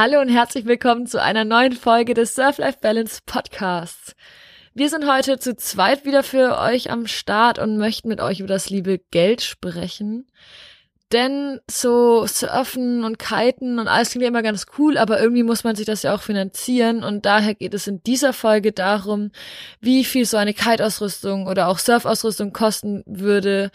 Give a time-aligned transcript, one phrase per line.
[0.00, 4.14] Hallo und herzlich willkommen zu einer neuen Folge des Surf Life Balance Podcasts.
[4.72, 8.46] Wir sind heute zu zweit wieder für euch am Start und möchten mit euch über
[8.46, 10.30] das liebe Geld sprechen.
[11.12, 15.64] Denn so Surfen und Kiten und alles klingt ja immer ganz cool, aber irgendwie muss
[15.64, 19.30] man sich das ja auch finanzieren und daher geht es in dieser Folge darum,
[19.80, 23.70] wie viel so eine Kite-Ausrüstung oder auch Surfausrüstung kosten würde,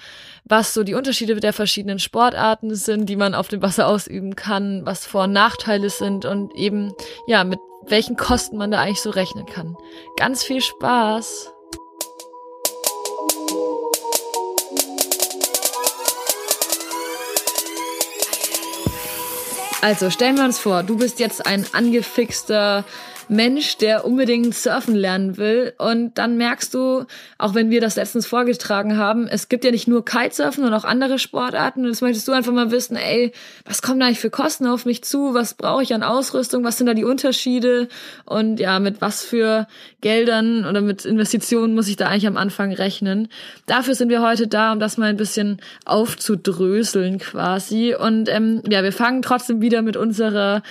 [0.45, 4.85] was so die Unterschiede der verschiedenen Sportarten sind, die man auf dem Wasser ausüben kann,
[4.85, 6.93] was Vor- und Nachteile sind und eben,
[7.25, 9.75] ja, mit welchen Kosten man da eigentlich so rechnen kann.
[10.17, 11.52] Ganz viel Spaß!
[19.83, 22.85] Also stellen wir uns vor, du bist jetzt ein angefixter
[23.29, 25.73] Mensch, der unbedingt surfen lernen will.
[25.77, 27.05] Und dann merkst du,
[27.37, 30.83] auch wenn wir das letztens vorgetragen haben, es gibt ja nicht nur Kitesurfen und auch
[30.83, 31.81] andere Sportarten.
[31.81, 33.31] Und jetzt möchtest du einfach mal wissen, ey,
[33.65, 35.33] was kommen da eigentlich für Kosten auf mich zu?
[35.33, 36.63] Was brauche ich an Ausrüstung?
[36.63, 37.87] Was sind da die Unterschiede?
[38.25, 39.67] Und ja, mit was für
[40.01, 43.29] Geldern oder mit Investitionen muss ich da eigentlich am Anfang rechnen?
[43.65, 47.95] Dafür sind wir heute da, um das mal ein bisschen aufzudröseln quasi.
[47.95, 50.63] Und ähm, ja, wir fangen trotzdem wieder mit unserer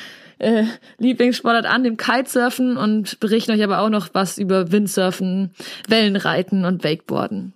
[0.43, 0.65] äh,
[0.99, 5.51] Lieblingssportart an, dem Kitesurfen und berichten euch aber auch noch was über Windsurfen,
[5.89, 7.55] Wellenreiten und Wakeboarden.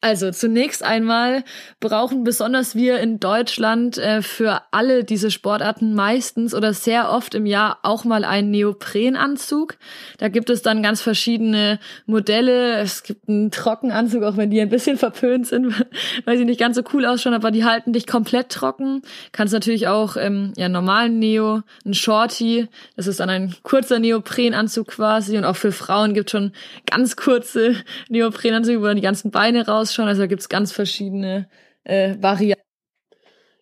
[0.00, 1.42] Also zunächst einmal
[1.80, 7.46] brauchen besonders wir in Deutschland äh, für alle diese Sportarten meistens oder sehr oft im
[7.46, 9.76] Jahr auch mal einen Neoprenanzug.
[10.18, 12.76] Da gibt es dann ganz verschiedene Modelle.
[12.76, 15.74] Es gibt einen Trockenanzug, auch wenn die ein bisschen verpönt sind,
[16.24, 19.02] weil sie nicht ganz so cool ausschauen, aber die halten dich komplett trocken.
[19.32, 24.86] Kannst natürlich auch ähm, ja normalen Neo, ein Shorty, das ist dann ein kurzer Neoprenanzug
[24.86, 26.52] quasi und auch für Frauen gibt schon
[26.88, 27.74] ganz kurze
[28.08, 30.08] Neoprenanzüge, wo dann die ganzen Beine raus ausschauen.
[30.08, 31.48] Also da gibt's ganz verschiedene
[31.84, 32.62] äh, Varianten.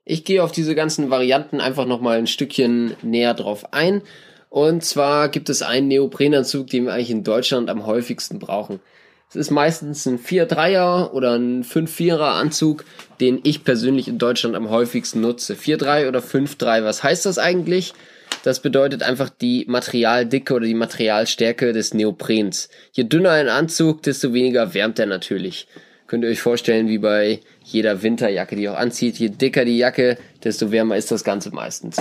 [0.04, 4.02] Ich gehe auf diese ganzen Varianten einfach nochmal ein Stückchen näher drauf ein.
[4.48, 8.80] Und zwar gibt es einen Neoprenanzug, den wir eigentlich in Deutschland am häufigsten brauchen.
[9.28, 12.84] Es ist meistens ein 4-3er oder ein 5-4er Anzug,
[13.20, 15.54] den ich persönlich in Deutschland am häufigsten nutze.
[15.54, 17.92] 4-3 oder 5-3, was heißt das eigentlich?
[18.44, 22.68] Das bedeutet einfach die Materialdicke oder die Materialstärke des Neoprens.
[22.92, 25.66] Je dünner ein Anzug, desto weniger wärmt er natürlich.
[26.06, 29.18] Könnt ihr euch vorstellen, wie bei jeder Winterjacke, die auch anzieht.
[29.18, 32.00] Je dicker die Jacke, desto wärmer ist das Ganze meistens.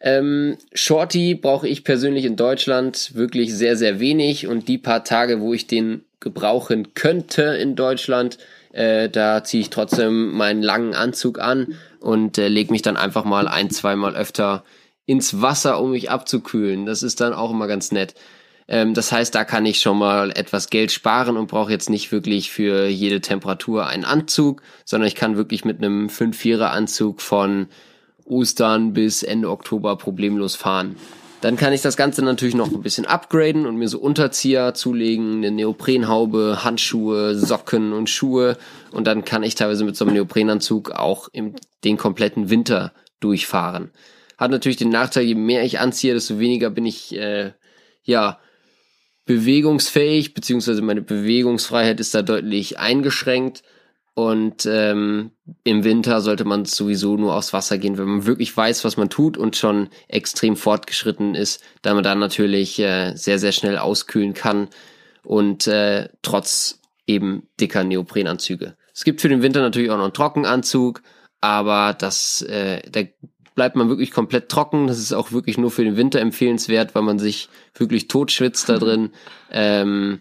[0.00, 5.40] Ähm, Shorty brauche ich persönlich in Deutschland wirklich sehr, sehr wenig und die paar Tage,
[5.40, 8.38] wo ich den gebrauchen könnte in Deutschland,
[8.72, 13.24] äh, da ziehe ich trotzdem meinen langen Anzug an und äh, lege mich dann einfach
[13.24, 14.64] mal ein, zweimal öfter
[15.06, 16.84] ins Wasser, um mich abzukühlen.
[16.84, 18.14] Das ist dann auch immer ganz nett.
[18.68, 22.12] Ähm, das heißt, da kann ich schon mal etwas Geld sparen und brauche jetzt nicht
[22.12, 27.68] wirklich für jede Temperatur einen Anzug, sondern ich kann wirklich mit einem 5-4er Anzug von
[28.24, 30.96] Ostern bis Ende Oktober problemlos fahren.
[31.42, 35.36] Dann kann ich das Ganze natürlich noch ein bisschen upgraden und mir so Unterzieher zulegen,
[35.36, 38.56] eine Neoprenhaube, Handschuhe, Socken und Schuhe.
[38.90, 41.54] Und dann kann ich teilweise mit so einem Neoprenanzug auch im,
[41.84, 43.90] den kompletten Winter durchfahren.
[44.38, 47.52] Hat natürlich den Nachteil, je mehr ich anziehe, desto weniger bin ich äh,
[48.02, 48.38] ja
[49.26, 53.62] bewegungsfähig, beziehungsweise meine Bewegungsfreiheit ist da deutlich eingeschränkt.
[54.14, 55.32] Und ähm,
[55.62, 59.10] im Winter sollte man sowieso nur aufs Wasser gehen, wenn man wirklich weiß, was man
[59.10, 64.32] tut und schon extrem fortgeschritten ist, da man dann natürlich äh, sehr, sehr schnell auskühlen
[64.32, 64.68] kann
[65.22, 68.76] und äh, trotz eben dicker Neoprenanzüge.
[68.94, 71.02] Es gibt für den Winter natürlich auch noch einen Trockenanzug,
[71.42, 73.02] aber das, äh, da
[73.56, 74.86] bleibt man wirklich komplett trocken.
[74.86, 78.78] Das ist auch wirklich nur für den Winter empfehlenswert, weil man sich wirklich totschwitzt da
[78.78, 79.10] drin.
[79.50, 80.20] Ähm,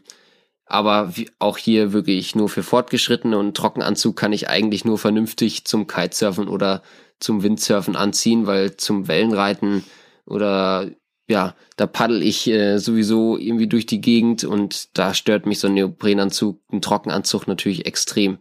[0.65, 5.85] aber auch hier wirklich nur für Fortgeschrittene und Trockenanzug kann ich eigentlich nur vernünftig zum
[5.85, 6.81] Kitesurfen oder
[7.19, 9.83] zum Windsurfen anziehen, weil zum Wellenreiten
[10.25, 10.89] oder
[11.27, 15.67] ja, da paddel ich äh, sowieso irgendwie durch die Gegend und da stört mich so
[15.67, 18.37] ein Neoprenanzug, ein Trockenanzug natürlich extrem.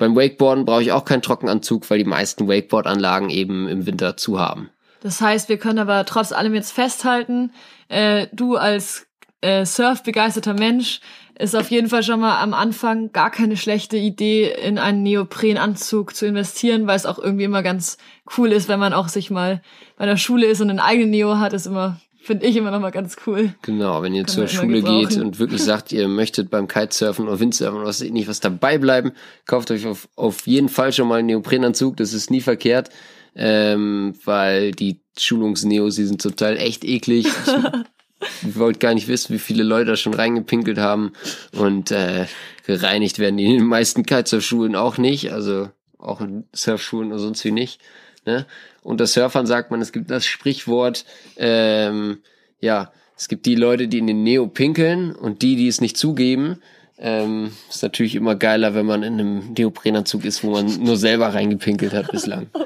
[0.00, 4.40] Beim Wakeboarden brauche ich auch keinen Trockenanzug, weil die meisten Wakeboard-Anlagen eben im Winter zu
[4.40, 4.70] haben.
[5.02, 7.52] Das heißt, wir können aber trotz allem jetzt festhalten,
[7.88, 9.08] äh, du als
[9.42, 11.00] äh, surfbegeisterter Mensch
[11.38, 16.14] ist auf jeden Fall schon mal am Anfang gar keine schlechte Idee, in einen Neoprenanzug
[16.14, 17.98] zu investieren, weil es auch irgendwie immer ganz
[18.38, 19.60] cool ist, wenn man auch sich mal
[19.96, 22.80] bei der Schule ist und einen eigenen Neo hat, ist immer Finde ich immer noch
[22.80, 23.54] mal ganz cool.
[23.62, 27.40] Genau, wenn ihr Kann zur Schule geht und wirklich sagt, ihr möchtet beim Kitesurfen oder
[27.40, 29.12] Windsurfen oder was nicht was dabei bleiben,
[29.46, 32.90] kauft euch auf, auf jeden Fall schon mal einen Neoprenanzug, das ist nie verkehrt,
[33.34, 37.26] ähm, weil die Schulungsneos, die sind zum Teil echt eklig.
[38.42, 41.12] Ich wollte gar nicht wissen, wie viele Leute da schon reingepinkelt haben
[41.52, 42.26] und äh,
[42.66, 47.44] gereinigt werden die in den meisten Kitesurf-Schulen auch nicht, also auch in Surfschulen oder sonst
[47.44, 47.80] wie nicht.
[48.26, 48.46] Ne?
[48.82, 51.04] Unter Surfern sagt man, es gibt das Sprichwort,
[51.36, 52.18] ähm,
[52.60, 55.96] ja, es gibt die Leute, die in den Neo pinkeln und die, die es nicht
[55.98, 56.62] zugeben.
[56.98, 61.32] Ähm, ist natürlich immer geiler, wenn man in einem Neoprenanzug ist, wo man nur selber
[61.34, 62.48] reingepinkelt hat bislang.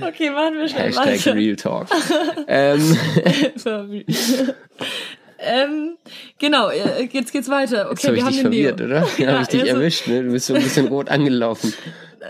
[0.00, 1.34] Okay, machen wir schnell Hashtag weiter.
[1.34, 1.86] Real Talk.
[2.48, 2.96] ähm,
[5.38, 5.96] ähm,
[6.38, 7.90] genau, äh, jetzt geht's weiter.
[7.90, 8.68] jetzt Okay, habe wir ich haben dich den Neo.
[8.76, 9.08] verwirrt, oder?
[9.18, 10.24] Ja, Ja, habe ich dich also- erwischt, ne?
[10.24, 11.72] Du bist so ein bisschen rot angelaufen.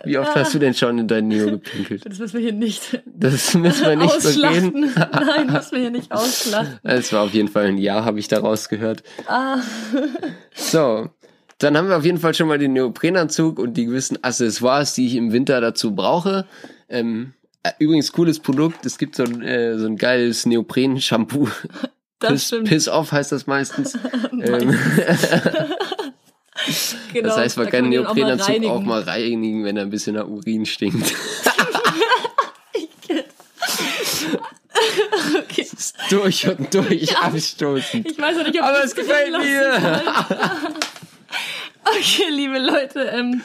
[0.04, 2.04] Wie oft hast du denn schon in dein Neo gepinkelt?
[2.06, 4.72] Das müssen wir hier nicht Das müssen wir nicht so ausschlachten.
[4.72, 4.92] gehen.
[5.12, 6.78] Nein, müssen wir hier nicht ausschlachten.
[6.82, 9.02] Es war auf jeden Fall ein Ja, habe ich daraus gehört.
[9.26, 9.58] Ah,
[10.54, 11.08] So,
[11.58, 15.06] dann haben wir auf jeden Fall schon mal den Neoprenanzug und die gewissen Accessoires, die
[15.06, 16.46] ich im Winter dazu brauche.
[16.88, 17.32] Ähm,
[17.62, 18.86] äh, übrigens, cooles Produkt.
[18.86, 21.48] Es gibt so ein, äh, so ein geiles Neopren-Shampoo.
[22.20, 22.68] das Piss, stimmt.
[22.68, 23.94] Piss off heißt das meistens.
[24.32, 24.72] ähm,
[27.12, 28.72] genau, das heißt, man da kann den den auch mal Neoprenanzug reinigen.
[28.72, 31.14] auch mal reinigen, wenn er ein bisschen nach Urin stinkt.
[35.38, 35.66] Okay.
[36.10, 38.04] durch und durch abstoßen.
[38.06, 40.02] Ich weiß noch nicht, ob Aber es gefällt mir.
[41.90, 43.40] Okay, liebe Leute, ähm,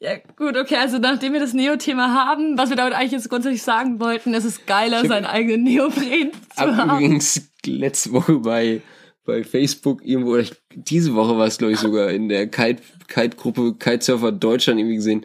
[0.00, 3.62] ja gut, okay, also nachdem wir das Neo-Thema haben, was wir damit eigentlich jetzt grundsätzlich
[3.62, 6.90] sagen wollten, es ist geiler, seinen eigenen Neopren zu Hab haben.
[6.90, 8.80] übrigens letzte Woche bei,
[9.24, 12.82] bei Facebook irgendwo, oder ich, diese Woche war es glaube ich sogar in der Kite,
[13.08, 15.24] Kite-Gruppe Kitesurfer Deutschland irgendwie gesehen,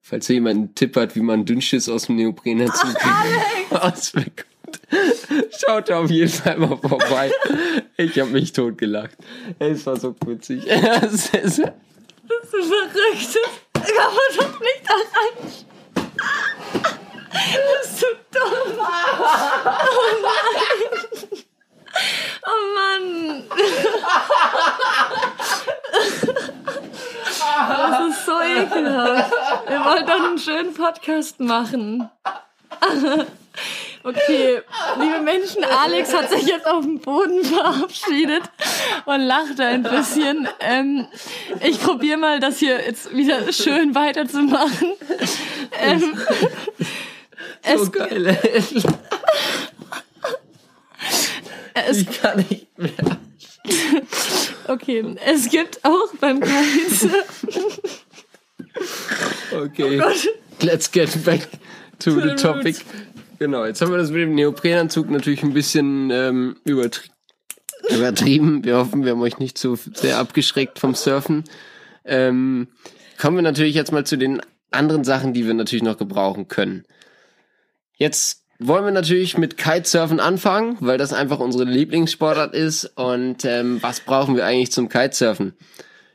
[0.00, 2.94] falls hier jemand einen Tipp hat, wie man Dünnschiss aus dem Neoprenanzug
[3.70, 4.44] ausbekommt.
[5.66, 7.30] Schaut da auf jeden Fall mal vorbei.
[7.96, 9.16] Ich habe mich totgelacht.
[9.58, 10.12] Es war so
[11.32, 11.62] ist- Das ist
[12.68, 13.38] verrückt.
[13.72, 15.52] Das kann man doch nicht rein.
[17.32, 18.78] Das ist so dumm.
[18.78, 21.27] Oh nein.
[22.46, 23.44] Oh Mann.
[27.68, 29.32] Das ist so ekelhaft.
[29.66, 32.10] Wir wollen doch einen schönen Podcast machen.
[34.04, 34.62] Okay,
[34.98, 38.42] liebe Menschen, Alex hat sich jetzt auf dem Boden verabschiedet
[39.04, 40.48] und lacht ein bisschen.
[40.60, 41.08] Ähm,
[41.60, 44.94] ich probiere mal, das hier jetzt wieder schön weiterzumachen.
[45.80, 46.18] Ähm,
[47.62, 48.38] es, so geil.
[51.88, 52.90] es, Ich kann nicht mehr.
[54.68, 57.10] okay, es gibt auch beim Kaiser.
[59.52, 59.98] Okay.
[59.98, 60.28] Gott.
[60.60, 61.48] Let's get back
[61.98, 62.76] to, To the the topic.
[63.38, 67.08] Genau, jetzt haben wir das mit dem Neoprenanzug natürlich ein bisschen ähm, übertri
[67.90, 68.64] übertrieben.
[68.64, 71.44] Wir hoffen, wir haben euch nicht so sehr abgeschreckt vom Surfen.
[72.04, 72.68] Ähm,
[73.20, 74.40] kommen wir natürlich jetzt mal zu den
[74.70, 76.84] anderen Sachen, die wir natürlich noch gebrauchen können.
[77.94, 82.86] Jetzt wollen wir natürlich mit Kitesurfen anfangen, weil das einfach unsere Lieblingssportart ist.
[82.96, 85.54] Und ähm, was brauchen wir eigentlich zum Kitesurfen?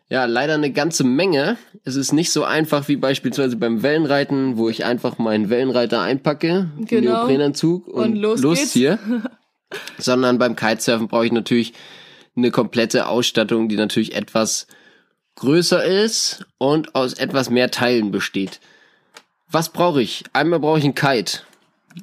[0.10, 1.58] Ja, leider eine ganze Menge.
[1.86, 6.70] Es ist nicht so einfach wie beispielsweise beim Wellenreiten, wo ich einfach meinen Wellenreiter einpacke,
[6.80, 7.12] Genau.
[7.12, 9.00] Neoprenanzug und, Und los losziehe.
[9.98, 11.74] Sondern beim Kitesurfen brauche ich natürlich
[12.36, 14.68] eine komplette Ausstattung, die natürlich etwas
[15.36, 18.60] größer ist und aus etwas mehr Teilen besteht.
[19.50, 20.24] Was brauche ich?
[20.34, 21.40] Einmal brauche ich einen Kite.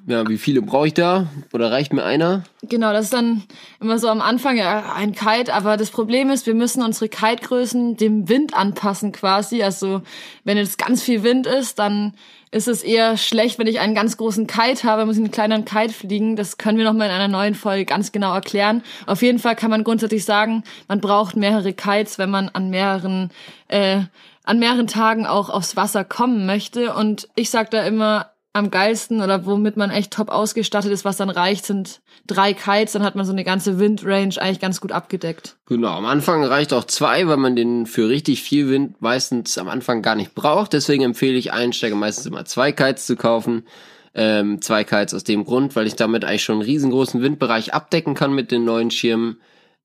[0.06, 1.26] Ja, wie viele brauche ich da?
[1.52, 2.44] Oder reicht mir einer?
[2.62, 3.42] Genau, das ist dann
[3.80, 8.28] immer so am Anfang ein Kite, aber das Problem ist, wir müssen unsere Kitegrößen dem
[8.28, 9.62] Wind anpassen quasi.
[9.62, 10.02] Also
[10.44, 12.14] wenn jetzt ganz viel Wind ist, dann
[12.52, 15.64] ist es eher schlecht, wenn ich einen ganz großen Kite habe, muss ich einen kleineren
[15.64, 16.34] Kite fliegen.
[16.34, 18.82] Das können wir nochmal in einer neuen Folge ganz genau erklären.
[19.06, 23.30] Auf jeden Fall kann man grundsätzlich sagen, man braucht mehrere Kites, wenn man an mehreren
[23.68, 24.02] äh,
[24.44, 26.94] an mehreren Tagen auch aufs Wasser kommen möchte.
[26.94, 31.16] Und ich sag da immer, am geilsten oder womit man echt top ausgestattet ist, was
[31.16, 34.90] dann reicht, sind drei Kites, dann hat man so eine ganze Windrange eigentlich ganz gut
[34.90, 35.56] abgedeckt.
[35.66, 39.68] Genau, am Anfang reicht auch zwei, weil man den für richtig viel Wind meistens am
[39.68, 40.72] Anfang gar nicht braucht.
[40.72, 43.64] Deswegen empfehle ich Einsteiger meistens immer zwei Kites zu kaufen.
[44.12, 48.14] Ähm, zwei Kites aus dem Grund, weil ich damit eigentlich schon einen riesengroßen Windbereich abdecken
[48.14, 49.38] kann mit den neuen Schirmen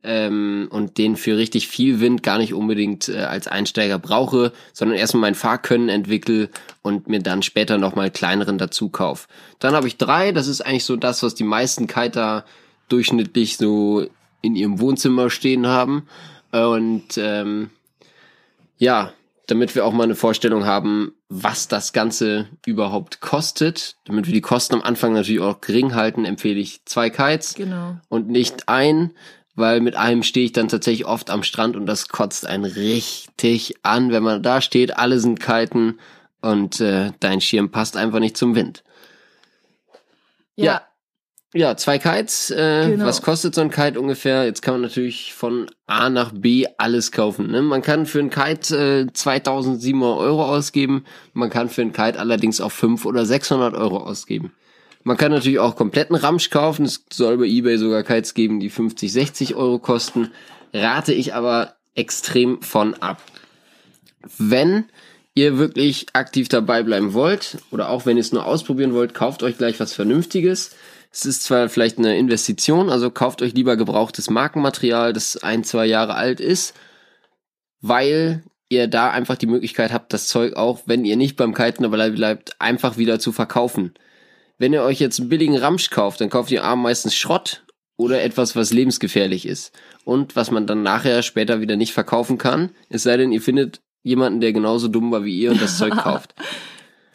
[0.06, 4.98] ähm, und den für richtig viel Wind gar nicht unbedingt äh, als Einsteiger brauche, sondern
[4.98, 6.50] erstmal mein Fahrkönnen entwickle
[6.82, 9.28] und mir dann später nochmal kleineren dazu kauf.
[9.60, 12.46] Dann habe ich drei, das ist eigentlich so das, was die meisten Kiter
[12.90, 14.06] durchschnittlich so
[14.42, 16.08] in ihrem Wohnzimmer stehen haben.
[16.52, 17.72] Und ähm,
[18.78, 19.12] ja,
[19.48, 24.42] damit wir auch mal eine Vorstellung haben, was das Ganze überhaupt kostet, damit wir die
[24.42, 27.98] Kosten am Anfang natürlich auch gering halten, empfehle ich zwei Kites Genau.
[28.10, 29.12] und nicht ein,
[29.56, 33.76] weil mit einem stehe ich dann tatsächlich oft am Strand und das kotzt einen richtig
[33.84, 36.00] an, wenn man da steht, alle sind kiten
[36.42, 38.84] und äh, dein Schirm passt einfach nicht zum Wind.
[40.56, 40.66] Ja.
[40.66, 40.82] Ja.
[41.58, 42.52] Ja, zwei Kites.
[42.52, 43.06] Äh, Genau.
[43.06, 44.44] Was kostet so ein Kite ungefähr?
[44.44, 47.50] Jetzt kann man natürlich von A nach B alles kaufen.
[47.50, 47.62] Ne?
[47.62, 51.06] Man kann für ein Kite äh, 2700 Euro ausgeben.
[51.32, 54.52] Man kann für ein Kite allerdings auch 500 oder 600 Euro ausgeben.
[55.08, 56.84] Man kann natürlich auch kompletten Ramsch kaufen.
[56.84, 60.32] Es soll bei eBay sogar Kites geben, die 50, 60 Euro kosten.
[60.74, 63.22] Rate ich aber extrem von ab.
[64.40, 64.86] Wenn
[65.36, 69.44] ihr wirklich aktiv dabei bleiben wollt oder auch wenn ihr es nur ausprobieren wollt, kauft
[69.44, 70.76] euch gleich was Vernünftiges.
[71.12, 75.86] Es ist zwar vielleicht eine Investition, also kauft euch lieber gebrauchtes Markenmaterial, das ein, zwei
[75.86, 76.74] Jahre alt ist,
[77.80, 81.84] weil ihr da einfach die Möglichkeit habt, das Zeug auch, wenn ihr nicht beim Kiten
[81.84, 83.94] dabei bleibt, einfach wieder zu verkaufen.
[84.58, 87.66] Wenn ihr euch jetzt einen billigen Ramsch kauft, dann kauft ihr A meistens Schrott
[87.98, 92.72] oder etwas, was lebensgefährlich ist und was man dann nachher später wieder nicht verkaufen kann,
[92.90, 95.94] es sei denn, ihr findet jemanden, der genauso dumm war wie ihr und das Zeug
[95.98, 96.36] kauft.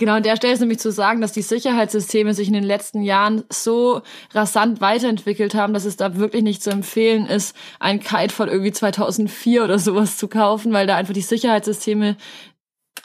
[0.01, 3.03] Genau, an der Stelle ist nämlich zu sagen, dass die Sicherheitssysteme sich in den letzten
[3.03, 4.01] Jahren so
[4.33, 8.73] rasant weiterentwickelt haben, dass es da wirklich nicht zu empfehlen ist, ein Kite von irgendwie
[8.73, 12.17] 2004 oder sowas zu kaufen, weil da einfach die Sicherheitssysteme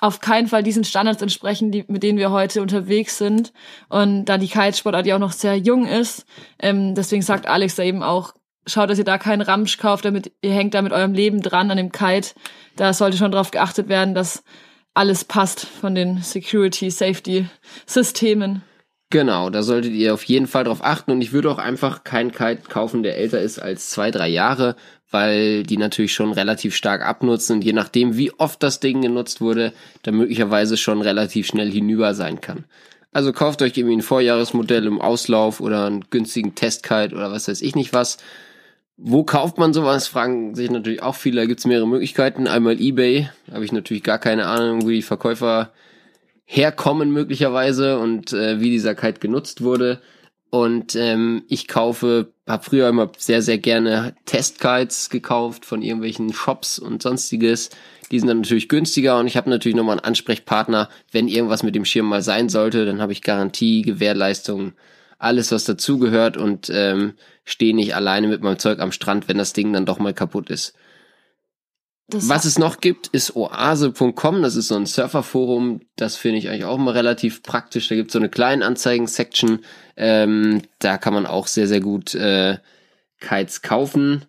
[0.05, 3.53] auf keinen Fall diesen Standards entsprechen, die, mit denen wir heute unterwegs sind.
[3.89, 6.25] Und da die Kitesport ja auch noch sehr jung ist,
[6.59, 8.33] ähm, deswegen sagt Alex da eben auch,
[8.67, 11.71] schaut, dass ihr da keinen Ramsch kauft, damit ihr hängt da mit eurem Leben dran
[11.71, 12.33] an dem Kite.
[12.75, 14.43] Da sollte schon darauf geachtet werden, dass
[14.93, 17.47] alles passt von den Security, Safety
[17.85, 18.63] Systemen.
[19.12, 22.31] Genau, da solltet ihr auf jeden Fall drauf achten und ich würde auch einfach keinen
[22.31, 24.75] Kite kaufen, der älter ist als zwei, drei Jahre,
[25.12, 29.41] weil die natürlich schon relativ stark abnutzen und je nachdem, wie oft das Ding genutzt
[29.41, 32.65] wurde, dann möglicherweise schon relativ schnell hinüber sein kann.
[33.12, 37.62] Also kauft euch irgendwie ein Vorjahresmodell im Auslauf oder einen günstigen Testkite oder was weiß
[37.62, 38.17] ich nicht was.
[38.97, 40.07] Wo kauft man sowas?
[40.07, 41.41] Fragen sich natürlich auch viele.
[41.41, 42.47] Da gibt's mehrere Möglichkeiten.
[42.47, 45.71] Einmal eBay, habe ich natürlich gar keine Ahnung, wie die Verkäufer
[46.45, 50.01] herkommen möglicherweise und äh, wie dieser Kite genutzt wurde.
[50.50, 56.80] Und ähm, ich kaufe, habe früher immer sehr, sehr gerne Testkites gekauft von irgendwelchen Shops
[56.80, 57.72] und sonstiges.
[58.12, 61.75] Die sind dann natürlich günstiger und ich habe natürlich nochmal einen Ansprechpartner, wenn irgendwas mit
[61.75, 64.74] dem Schirm mal sein sollte, dann habe ich Garantie, Gewährleistung,
[65.18, 69.54] alles was dazugehört und ähm, stehe nicht alleine mit meinem Zeug am Strand, wenn das
[69.54, 70.74] Ding dann doch mal kaputt ist.
[72.07, 74.43] Das Was es noch gibt, ist oase.com.
[74.43, 75.81] Das ist so ein Surferforum.
[75.95, 77.88] Das finde ich eigentlich auch mal relativ praktisch.
[77.88, 79.59] Da gibt es so eine Kleinanzeigen-Section.
[79.97, 82.57] Ähm, da kann man auch sehr, sehr gut äh,
[83.19, 84.25] Kites kaufen.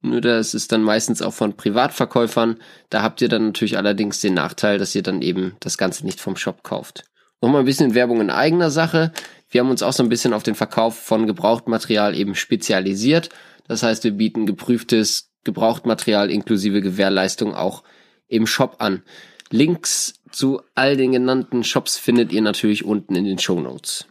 [0.00, 2.58] Nur das ist dann meistens auch von Privatverkäufern.
[2.88, 6.20] Da habt ihr dann natürlich allerdings den Nachteil, dass ihr dann eben das Ganze nicht
[6.20, 7.04] vom Shop kauft.
[7.40, 9.12] Nochmal ein bisschen Werbung in eigener Sache.
[9.50, 13.30] Wir haben uns auch so ein bisschen auf den Verkauf von Gebrauchtmaterial eben spezialisiert.
[13.66, 17.82] Das heißt, wir bieten geprüftes Gebrauchtmaterial inklusive Gewährleistung auch
[18.28, 19.02] im Shop an.
[19.50, 24.06] Links zu all den genannten Shops findet ihr natürlich unten in den Show Notes.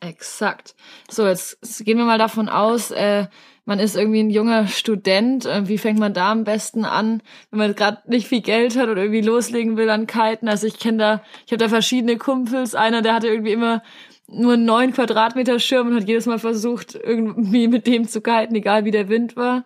[0.00, 0.76] Exakt.
[1.10, 3.26] So, jetzt gehen wir mal davon aus, äh,
[3.68, 5.44] man ist irgendwie ein junger Student.
[5.44, 8.88] Äh, wie fängt man da am besten an, wenn man gerade nicht viel Geld hat
[8.88, 10.48] oder irgendwie loslegen will an Kiten?
[10.48, 12.74] Also ich kenne da, ich habe da verschiedene Kumpels.
[12.74, 13.82] Einer, der hatte irgendwie immer
[14.26, 18.54] nur einen neun Quadratmeter Schirm und hat jedes Mal versucht, irgendwie mit dem zu kiten,
[18.54, 19.64] egal wie der Wind war.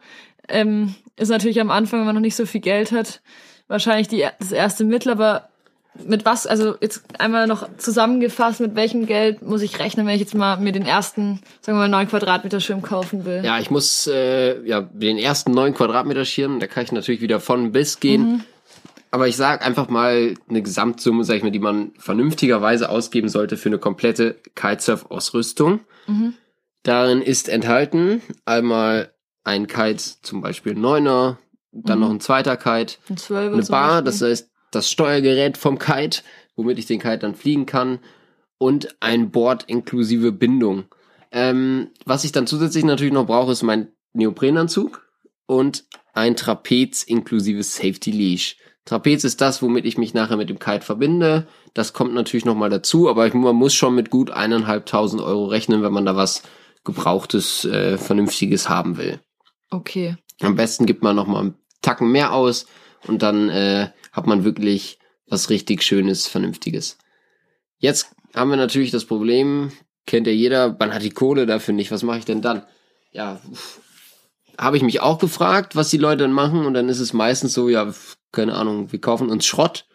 [0.53, 3.21] Ähm, ist natürlich am Anfang, wenn man noch nicht so viel Geld hat,
[3.69, 5.49] wahrscheinlich die, das erste Mittel, aber
[6.07, 10.21] mit was, also jetzt einmal noch zusammengefasst, mit welchem Geld muss ich rechnen, wenn ich
[10.21, 13.43] jetzt mal mir den ersten, sagen wir mal, 9 Quadratmeter Schirm kaufen will?
[13.45, 17.41] Ja, ich muss äh, ja den ersten 9 Quadratmeter Schirm, da kann ich natürlich wieder
[17.41, 18.45] von bis gehen.
[19.11, 23.59] Aber ich sag einfach mal eine Gesamtsumme, sag ich mal, die man vernünftigerweise ausgeben sollte
[23.59, 25.81] für eine komplette Kitesurf-Ausrüstung.
[26.83, 29.12] Darin ist enthalten einmal
[29.45, 31.39] ein Kite, zum Beispiel ein Neuner,
[31.73, 36.23] dann noch ein zweiter Kite, Ein Zwölfer eine Bar, das heißt das Steuergerät vom Kite,
[36.57, 37.99] womit ich den Kite dann fliegen kann
[38.59, 40.85] und ein Board inklusive Bindung.
[41.31, 45.07] Ähm, was ich dann zusätzlich natürlich noch brauche, ist mein Neoprenanzug
[45.47, 48.57] und ein Trapez inklusive Safety Leash.
[48.85, 51.47] Trapez ist das, womit ich mich nachher mit dem Kite verbinde.
[51.73, 55.83] Das kommt natürlich nochmal dazu, aber ich, man muss schon mit gut eineinhalbtausend Euro rechnen,
[55.83, 56.43] wenn man da was
[56.85, 59.21] Gebrauchtes, äh, Vernünftiges haben will.
[59.73, 60.17] Okay.
[60.41, 62.67] Am besten gibt man noch mal einen Tacken mehr aus
[63.07, 66.99] und dann äh, hat man wirklich was richtig Schönes, Vernünftiges.
[67.79, 69.73] Jetzt haben wir natürlich das Problem,
[70.07, 72.65] kennt ja jeder, man hat die Kohle dafür nicht, was mache ich denn dann?
[73.13, 73.41] Ja,
[74.59, 77.55] habe ich mich auch gefragt, was die Leute dann machen und dann ist es meistens
[77.55, 77.93] so, ja,
[78.31, 79.87] keine Ahnung, wir kaufen uns Schrott.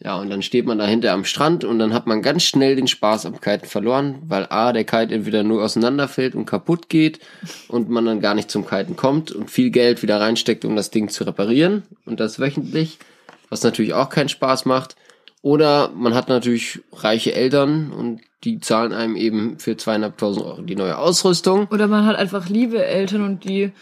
[0.00, 2.88] Ja, und dann steht man dahinter am Strand und dann hat man ganz schnell den
[2.88, 7.20] Spaß am Kiten verloren, weil A, der Kite entweder nur auseinanderfällt und kaputt geht
[7.68, 10.90] und man dann gar nicht zum Kiten kommt und viel Geld wieder reinsteckt, um das
[10.90, 12.98] Ding zu reparieren und das wöchentlich,
[13.50, 14.96] was natürlich auch keinen Spaß macht.
[15.42, 20.76] Oder man hat natürlich reiche Eltern und die zahlen einem eben für zweieinhalbtausend Euro die
[20.76, 21.68] neue Ausrüstung.
[21.70, 23.72] Oder man hat einfach liebe Eltern und die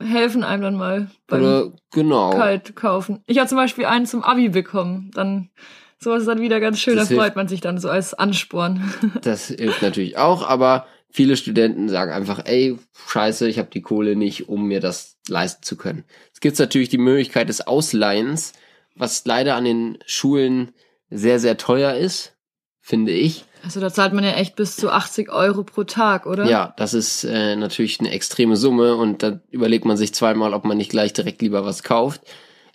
[0.00, 2.30] helfen einem dann mal beim Oder, genau.
[2.30, 3.22] Kalt kaufen.
[3.26, 5.10] Ich habe zum Beispiel einen zum Abi bekommen.
[5.14, 5.50] Dann
[5.98, 6.94] sowas ist dann wieder ganz schön.
[6.94, 7.22] Da Das hilft.
[7.22, 8.92] freut man sich dann so als Ansporn.
[9.22, 12.78] Das hilft natürlich auch, aber viele Studenten sagen einfach, ey,
[13.08, 16.04] scheiße, ich habe die Kohle nicht, um mir das leisten zu können.
[16.32, 18.52] Es gibt natürlich die Möglichkeit des Ausleihens,
[18.96, 20.72] was leider an den Schulen
[21.10, 22.36] sehr, sehr teuer ist,
[22.80, 23.44] finde ich.
[23.62, 26.46] Also da zahlt man ja echt bis zu 80 Euro pro Tag, oder?
[26.46, 30.64] Ja, das ist äh, natürlich eine extreme Summe und da überlegt man sich zweimal, ob
[30.64, 32.22] man nicht gleich direkt lieber was kauft.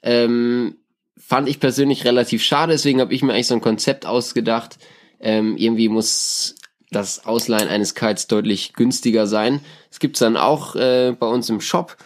[0.04, 0.76] Ähm,
[1.18, 4.78] fand ich persönlich relativ schade, deswegen habe ich mir eigentlich so ein Konzept ausgedacht.
[5.20, 6.56] Ähm, irgendwie muss
[6.92, 9.62] das Ausleihen eines Kites deutlich günstiger sein.
[9.92, 11.98] Es gibt's dann auch äh, bei uns im Shop.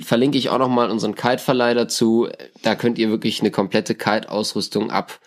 [0.00, 2.28] Verlinke ich auch nochmal unseren Kite-Verleih dazu.
[2.62, 5.20] Da könnt ihr wirklich eine komplette Kite-Ausrüstung ab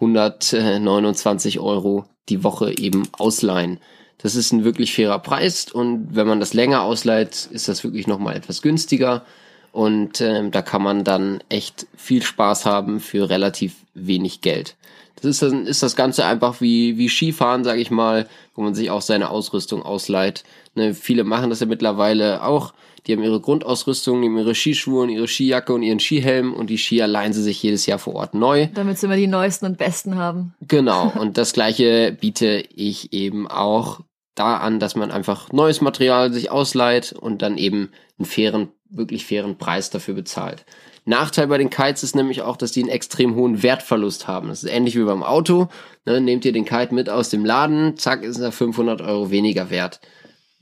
[0.00, 3.78] 129 Euro die Woche eben ausleihen.
[4.18, 8.06] Das ist ein wirklich fairer Preis und wenn man das länger ausleiht, ist das wirklich
[8.06, 9.24] nochmal etwas günstiger
[9.72, 14.76] und ähm, da kann man dann echt viel Spaß haben für relativ wenig Geld.
[15.16, 18.74] Das ist dann ist das Ganze einfach wie wie Skifahren, sage ich mal, wo man
[18.74, 20.44] sich auch seine Ausrüstung ausleiht.
[20.74, 22.72] Ne, viele machen das ja mittlerweile auch.
[23.06, 26.68] Die haben ihre Grundausrüstung, die haben ihre Skischuhe und ihre Skijacke und ihren Skihelm und
[26.68, 28.68] die Skier leihen sie sich jedes Jahr vor Ort neu.
[28.74, 30.54] Damit sie immer die neuesten und besten haben.
[30.60, 34.00] Genau, und das gleiche biete ich eben auch
[34.34, 39.26] da an, dass man einfach neues Material sich ausleiht und dann eben einen fairen, wirklich
[39.26, 40.64] fairen Preis dafür bezahlt.
[41.04, 44.48] Nachteil bei den Kites ist nämlich auch, dass die einen extrem hohen Wertverlust haben.
[44.48, 45.68] Das ist ähnlich wie beim Auto.
[46.04, 49.70] Ne, nehmt ihr den Kite mit aus dem Laden, zack, ist er 500 Euro weniger
[49.70, 50.00] wert.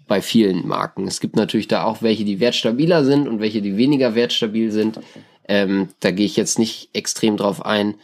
[0.07, 1.09] Bei vielen Marken.
[1.09, 5.01] Es gibt natürlich da auch welche, die wertstabiler sind und welche, die weniger wertstabil sind.
[5.49, 7.97] Ähm, da gehe ich jetzt nicht extrem drauf ein.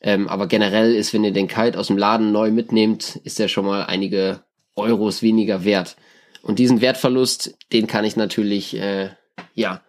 [0.00, 3.48] Ähm, aber generell ist, wenn ihr den Kite aus dem Laden neu mitnehmt, ist der
[3.48, 4.40] schon mal einige
[4.74, 5.96] Euros weniger wert.
[6.42, 9.10] Und diesen Wertverlust, den kann ich natürlich, äh,
[9.54, 9.82] ja,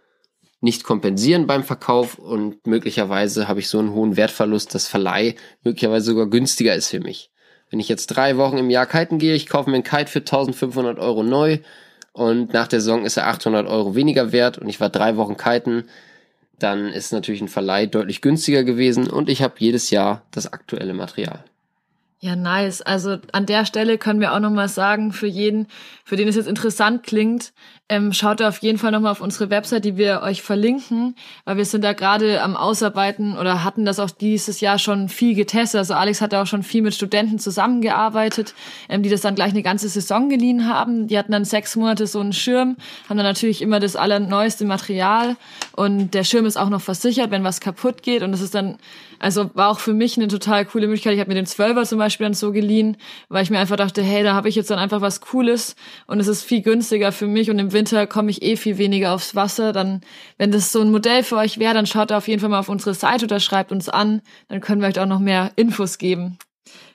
[0.61, 6.07] nicht kompensieren beim Verkauf und möglicherweise habe ich so einen hohen Wertverlust, dass Verleih möglicherweise
[6.07, 7.31] sogar günstiger ist für mich.
[7.69, 10.19] Wenn ich jetzt drei Wochen im Jahr kiten gehe, ich kaufe mir einen Kite für
[10.19, 11.59] 1500 Euro neu
[12.11, 15.37] und nach der Saison ist er 800 Euro weniger wert und ich war drei Wochen
[15.37, 15.85] kiten,
[16.57, 20.93] dann ist natürlich ein Verleih deutlich günstiger gewesen und ich habe jedes Jahr das aktuelle
[20.93, 21.45] Material.
[22.21, 22.81] Ja, nice.
[22.81, 25.67] Also an der Stelle können wir auch nochmal sagen, für jeden,
[26.03, 27.53] für den es jetzt interessant klingt,
[27.87, 31.55] ähm, schaut da auf jeden Fall nochmal auf unsere Website, die wir euch verlinken, weil
[31.55, 35.79] wir sind da gerade am Ausarbeiten oder hatten das auch dieses Jahr schon viel getestet.
[35.79, 38.53] Also Alex hat da auch schon viel mit Studenten zusammengearbeitet,
[38.89, 41.07] ähm, die das dann gleich eine ganze Saison geliehen haben.
[41.07, 42.75] Die hatten dann sechs Monate so einen Schirm,
[43.07, 45.37] haben dann natürlich immer das allerneueste Material
[45.71, 48.77] und der Schirm ist auch noch versichert, wenn was kaputt geht und das ist dann
[49.19, 51.13] also war auch für mich eine total coole Möglichkeit.
[51.13, 54.01] Ich habe mir den Zwölfer zum Beispiel dann so geliehen, weil ich mir einfach dachte,
[54.01, 55.75] hey, da habe ich jetzt dann einfach was Cooles
[56.07, 59.13] und es ist viel günstiger für mich und im Winter komme ich eh viel weniger
[59.13, 59.73] aufs Wasser.
[59.73, 60.01] Dann,
[60.37, 62.59] wenn das so ein Modell für euch wäre, dann schaut da auf jeden Fall mal
[62.59, 64.21] auf unsere Seite oder schreibt uns an.
[64.47, 66.37] Dann können wir euch auch noch mehr Infos geben.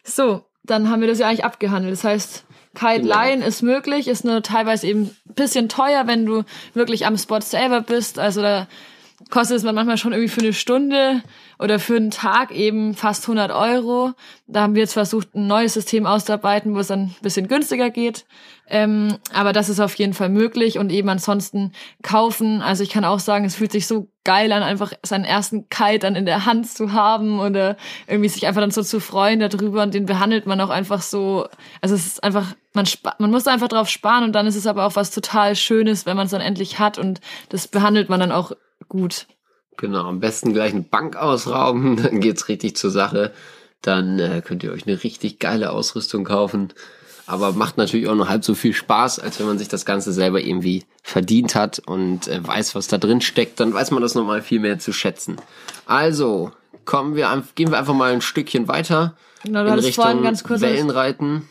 [0.03, 1.93] So, dann haben wir das ja eigentlich abgehandelt.
[1.93, 6.43] Das heißt, Kite Line ist möglich, ist nur teilweise eben ein bisschen teuer, wenn du
[6.73, 8.19] wirklich am Spot selber bist.
[8.19, 8.67] Also da
[9.31, 11.23] kostet es manchmal schon irgendwie für eine Stunde
[11.59, 14.13] oder für einen Tag eben fast 100 Euro.
[14.47, 17.91] Da haben wir jetzt versucht, ein neues System auszuarbeiten, wo es dann ein bisschen günstiger
[17.91, 18.27] geht.
[18.67, 22.63] Ähm, aber das ist auf jeden Fall möglich und eben ansonsten kaufen.
[22.63, 25.99] Also ich kann auch sagen, es fühlt sich so geil an, einfach seinen ersten Kite
[26.01, 29.83] dann in der Hand zu haben oder irgendwie sich einfach dann so zu freuen darüber
[29.83, 31.47] und den behandelt man auch einfach so.
[31.83, 32.87] Also es ist einfach, man,
[33.19, 36.17] man muss einfach drauf sparen und dann ist es aber auch was total Schönes, wenn
[36.17, 38.53] man es dann endlich hat und das behandelt man dann auch
[38.89, 39.27] gut.
[39.77, 43.33] Genau, am besten gleich eine Bank ausrauben, dann geht's richtig zur Sache.
[43.83, 46.73] Dann äh, könnt ihr euch eine richtig geile Ausrüstung kaufen.
[47.27, 50.13] Aber macht natürlich auch nur halb so viel Spaß, als wenn man sich das Ganze
[50.13, 53.61] selber irgendwie verdient hat und äh, weiß, was da drin steckt.
[53.61, 55.37] Dann weiß man das nochmal viel mehr zu schätzen.
[55.87, 56.53] Also,
[56.85, 59.17] kommen wir, gehen wir einfach mal ein Stückchen weiter.
[59.43, 60.61] Genau, du in hattest Richtung vorhin ganz kurz.
[60.61, 61.49] Wellenreiten.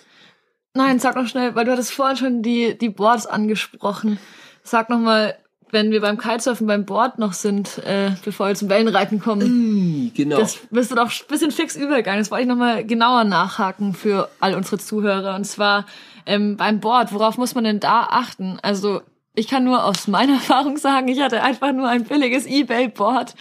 [0.75, 4.19] Nein, sag noch schnell, weil du hattest vorhin schon die, die Boards angesprochen.
[4.63, 5.35] Sag noch mal,
[5.73, 10.11] wenn wir beim Kitesurfen beim Board noch sind, äh, bevor wir zum Wellenreiten kommen.
[10.15, 10.37] Genau.
[10.37, 12.19] Das bist du doch ein bisschen fix übergegangen.
[12.19, 15.35] Das wollte ich nochmal genauer nachhaken für all unsere Zuhörer.
[15.35, 15.85] Und zwar
[16.25, 18.59] ähm, beim Board, worauf muss man denn da achten?
[18.61, 19.01] Also
[19.35, 23.35] ich kann nur aus meiner Erfahrung sagen, ich hatte einfach nur ein billiges Ebay-Board,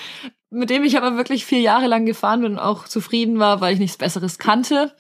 [0.51, 3.75] mit dem ich aber wirklich vier Jahre lang gefahren bin und auch zufrieden war, weil
[3.75, 4.93] ich nichts Besseres kannte.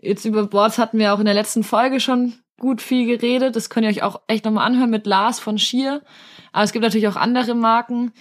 [0.00, 3.56] Jetzt über Boards hatten wir auch in der letzten Folge schon gut viel geredet.
[3.56, 6.02] Das könnt ihr euch auch echt nochmal anhören mit Lars von Schier.
[6.54, 8.12] Aber es gibt natürlich auch andere Marken.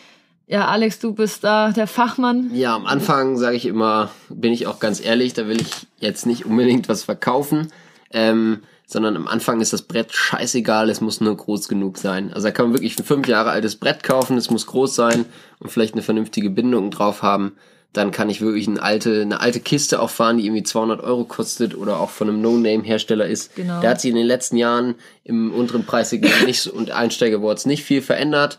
[0.47, 2.49] Ja, Alex, du bist da der Fachmann.
[2.53, 6.25] Ja, am Anfang sage ich immer, bin ich auch ganz ehrlich, da will ich jetzt
[6.25, 7.71] nicht unbedingt was verkaufen.
[8.11, 8.63] Ähm,
[8.93, 12.31] sondern am Anfang ist das Brett scheißegal, es muss nur groß genug sein.
[12.33, 15.25] Also da kann man wirklich ein fünf Jahre altes Brett kaufen, es muss groß sein
[15.59, 17.57] und vielleicht eine vernünftige Bindung drauf haben.
[17.91, 21.25] Dann kann ich wirklich eine alte, eine alte Kiste auch fahren, die irgendwie 200 Euro
[21.25, 23.55] kostet oder auch von einem No-Name-Hersteller ist.
[23.55, 23.81] Genau.
[23.81, 28.01] Der hat sich in den letzten Jahren im unteren Preissegment nicht und Einsteigerboards nicht viel
[28.01, 28.57] verändert.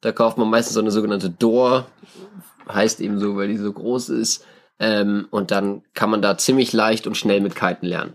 [0.00, 1.86] Da kauft man meistens so eine sogenannte Door,
[2.68, 4.44] heißt eben so, weil die so groß ist.
[4.78, 8.14] Ähm, und dann kann man da ziemlich leicht und schnell mit Kiten lernen.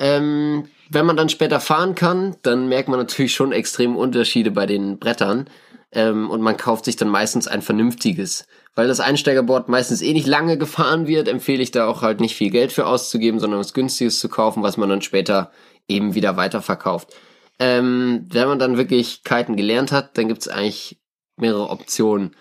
[0.00, 4.66] Ähm, wenn man dann später fahren kann, dann merkt man natürlich schon extreme Unterschiede bei
[4.66, 5.48] den Brettern.
[5.92, 8.46] Ähm, und man kauft sich dann meistens ein vernünftiges.
[8.74, 12.34] Weil das Einsteigerboard meistens eh nicht lange gefahren wird, empfehle ich da auch halt nicht
[12.34, 15.50] viel Geld für auszugeben, sondern was günstiges zu kaufen, was man dann später
[15.86, 17.14] eben wieder weiterverkauft.
[17.58, 20.98] Ähm, wenn man dann wirklich Kiten gelernt hat, dann gibt's eigentlich
[21.36, 22.34] mehrere Optionen.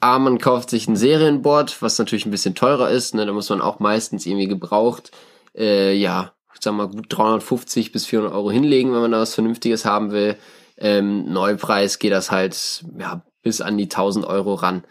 [0.00, 3.14] A, man kauft sich ein Serienboard, was natürlich ein bisschen teurer ist.
[3.14, 3.24] Ne?
[3.24, 5.12] Da muss man auch meistens irgendwie gebraucht,
[5.56, 9.84] äh, ja, sag mal gut 350 bis 400 Euro hinlegen, wenn man da was Vernünftiges
[9.84, 10.36] haben will.
[10.78, 14.84] Ähm, Neupreis geht das halt ja bis an die 1000 Euro ran.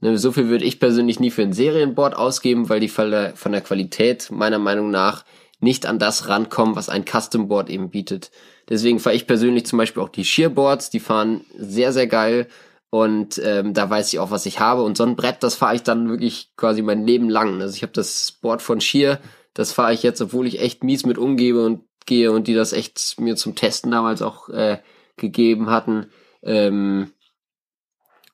[0.00, 3.34] Ne, so viel würde ich persönlich nie für ein Serienboard ausgeben, weil die von der,
[3.36, 5.24] von der Qualität meiner Meinung nach
[5.60, 8.30] nicht an das rankommen, was ein Custom-Board eben bietet.
[8.68, 12.46] Deswegen fahre ich persönlich zum Beispiel auch die Shearboards, die fahren sehr, sehr geil
[12.90, 14.82] und ähm, da weiß ich auch, was ich habe.
[14.82, 17.60] Und so ein Brett, das fahre ich dann wirklich quasi mein Leben lang.
[17.60, 19.20] Also ich habe das Board von Shear,
[19.58, 22.72] das fahre ich jetzt, obwohl ich echt mies mit umgebe und gehe und die das
[22.72, 24.78] echt mir zum Testen damals auch äh,
[25.16, 26.06] gegeben hatten.
[26.44, 27.10] Ähm,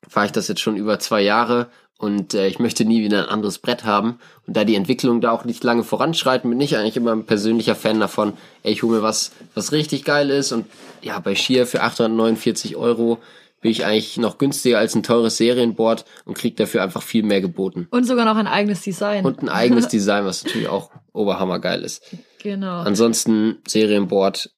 [0.07, 3.29] fahre ich das jetzt schon über zwei Jahre und äh, ich möchte nie wieder ein
[3.29, 4.19] anderes Brett haben.
[4.45, 7.73] Und da die Entwicklung da auch nicht lange voranschreiten, bin ich eigentlich immer ein persönlicher
[7.73, 10.51] Fan davon, ey, ich hole mir was, was richtig geil ist.
[10.51, 10.67] Und
[11.01, 13.17] ja, bei Shear für 849 Euro
[13.61, 17.41] bin ich eigentlich noch günstiger als ein teures Serienboard und krieg dafür einfach viel mehr
[17.41, 17.87] geboten.
[17.89, 19.25] Und sogar noch ein eigenes Design.
[19.25, 22.03] Und ein eigenes Design, was natürlich auch oberhammergeil ist.
[22.41, 22.81] genau.
[22.81, 24.51] Ansonsten Serienboard,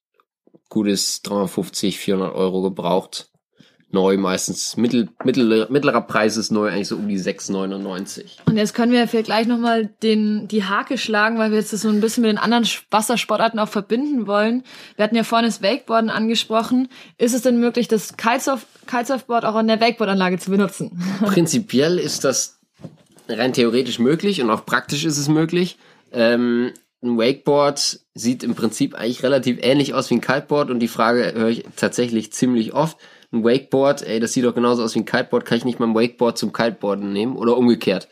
[0.70, 3.30] gutes 350, 400 Euro gebraucht.
[3.90, 8.26] Neu meistens, mittel, mittel, mittlerer Preis ist neu eigentlich so um die 6,99.
[8.46, 11.84] Und jetzt können wir vielleicht gleich nochmal den, die Hake schlagen, weil wir jetzt das
[11.84, 14.64] so ein bisschen mit den anderen Wassersportarten auch verbinden wollen.
[14.98, 16.90] Wir hatten ja vorhin das Wakeboarden angesprochen.
[17.18, 21.02] Ist es denn möglich, das Kitesurf, Kitesurfboard auch an der Wakeboardanlage zu benutzen?
[21.22, 22.60] Prinzipiell ist das
[23.30, 25.78] rein theoretisch möglich und auch praktisch ist es möglich.
[26.12, 26.72] Ähm,
[27.04, 31.34] ein Wakeboard sieht im Prinzip eigentlich relativ ähnlich aus wie ein Kiteboard und die Frage
[31.36, 32.98] höre ich tatsächlich ziemlich oft.
[33.32, 35.94] Ein Wakeboard, ey, das sieht doch genauso aus wie ein Kiteboard, kann ich nicht mein
[35.94, 38.08] Wakeboard zum Kiteboarden nehmen oder umgekehrt.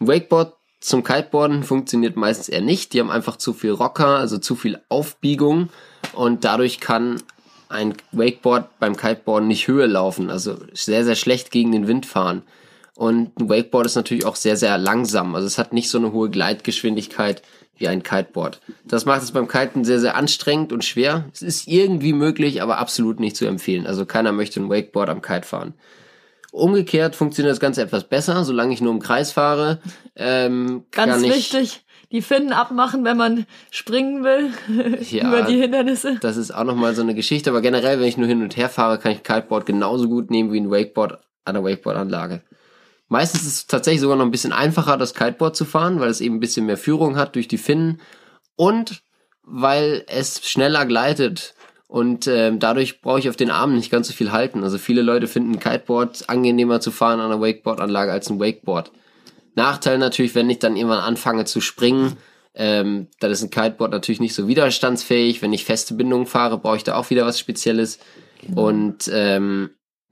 [0.00, 2.92] Ein Wakeboard zum Kiteboarden funktioniert meistens eher nicht.
[2.92, 5.70] Die haben einfach zu viel Rocker, also zu viel Aufbiegung
[6.12, 7.22] und dadurch kann
[7.70, 12.42] ein Wakeboard beim Kiteboarden nicht Höhe laufen, also sehr, sehr schlecht gegen den Wind fahren.
[12.96, 15.34] Und ein Wakeboard ist natürlich auch sehr, sehr langsam.
[15.34, 17.42] Also es hat nicht so eine hohe Gleitgeschwindigkeit
[17.76, 18.60] wie ein Kiteboard.
[18.84, 21.24] Das macht es beim Kiten sehr, sehr anstrengend und schwer.
[21.32, 23.86] Es ist irgendwie möglich, aber absolut nicht zu empfehlen.
[23.86, 25.74] Also keiner möchte ein Wakeboard am Kite fahren.
[26.52, 29.80] Umgekehrt funktioniert das Ganze etwas besser, solange ich nur im Kreis fahre.
[30.14, 34.52] Ähm, Ganz wichtig, die Finnen abmachen, wenn man springen will
[35.10, 35.26] Ja.
[35.26, 36.18] über die Hindernisse.
[36.20, 38.68] Das ist auch nochmal so eine Geschichte, aber generell, wenn ich nur hin und her
[38.68, 42.42] fahre, kann ich Kiteboard genauso gut nehmen wie ein Wakeboard an der Wakeboard-Anlage.
[43.08, 46.20] Meistens ist es tatsächlich sogar noch ein bisschen einfacher, das Kiteboard zu fahren, weil es
[46.20, 48.00] eben ein bisschen mehr Führung hat durch die Finnen
[48.56, 49.02] und
[49.42, 51.54] weil es schneller gleitet.
[51.86, 54.64] Und ähm, dadurch brauche ich auf den Armen nicht ganz so viel halten.
[54.64, 58.90] Also viele Leute finden ein Kiteboard angenehmer zu fahren an einer Wakeboard-Anlage als ein Wakeboard.
[59.54, 62.16] Nachteil natürlich, wenn ich dann irgendwann anfange zu springen,
[62.54, 65.42] ähm, dann ist ein Kiteboard natürlich nicht so widerstandsfähig.
[65.42, 67.98] Wenn ich feste Bindungen fahre, brauche ich da auch wieder was Spezielles.
[68.54, 69.70] Und ähm,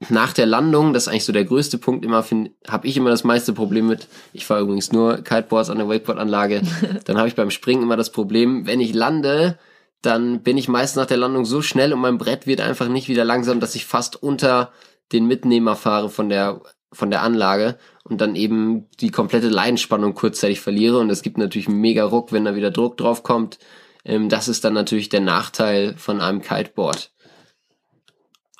[0.09, 2.25] nach der Landung, das ist eigentlich so der größte Punkt immer,
[2.67, 4.07] habe ich immer das meiste Problem mit.
[4.33, 6.61] Ich fahre übrigens nur Kiteboards an der Wakeboard-Anlage.
[7.05, 9.57] dann habe ich beim Springen immer das Problem, wenn ich lande,
[10.01, 13.07] dann bin ich meist nach der Landung so schnell und mein Brett wird einfach nicht
[13.07, 14.71] wieder langsam, dass ich fast unter
[15.11, 16.61] den Mitnehmer fahre von der
[16.91, 21.67] von der Anlage und dann eben die komplette Leidenspannung kurzzeitig verliere und es gibt natürlich
[21.67, 23.57] einen mega Ruck, wenn da wieder Druck drauf kommt.
[24.05, 27.11] Ähm, das ist dann natürlich der Nachteil von einem Kiteboard.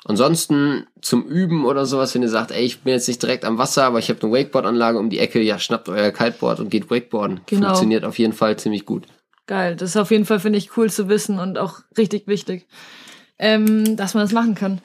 [0.06, 3.56] Ansonsten zum Üben oder sowas, wenn ihr sagt, ey, ich bin jetzt nicht direkt am
[3.56, 6.90] Wasser, aber ich habe eine Wakeboard-Anlage um die Ecke, ja, schnappt euer Kiteboard und geht
[6.90, 7.40] Wakeboarden.
[7.46, 7.68] Genau.
[7.68, 9.06] Funktioniert auf jeden Fall ziemlich gut.
[9.46, 12.66] Geil, das ist auf jeden Fall, finde ich, cool zu wissen und auch richtig wichtig,
[13.38, 14.80] ähm, dass man das machen kann.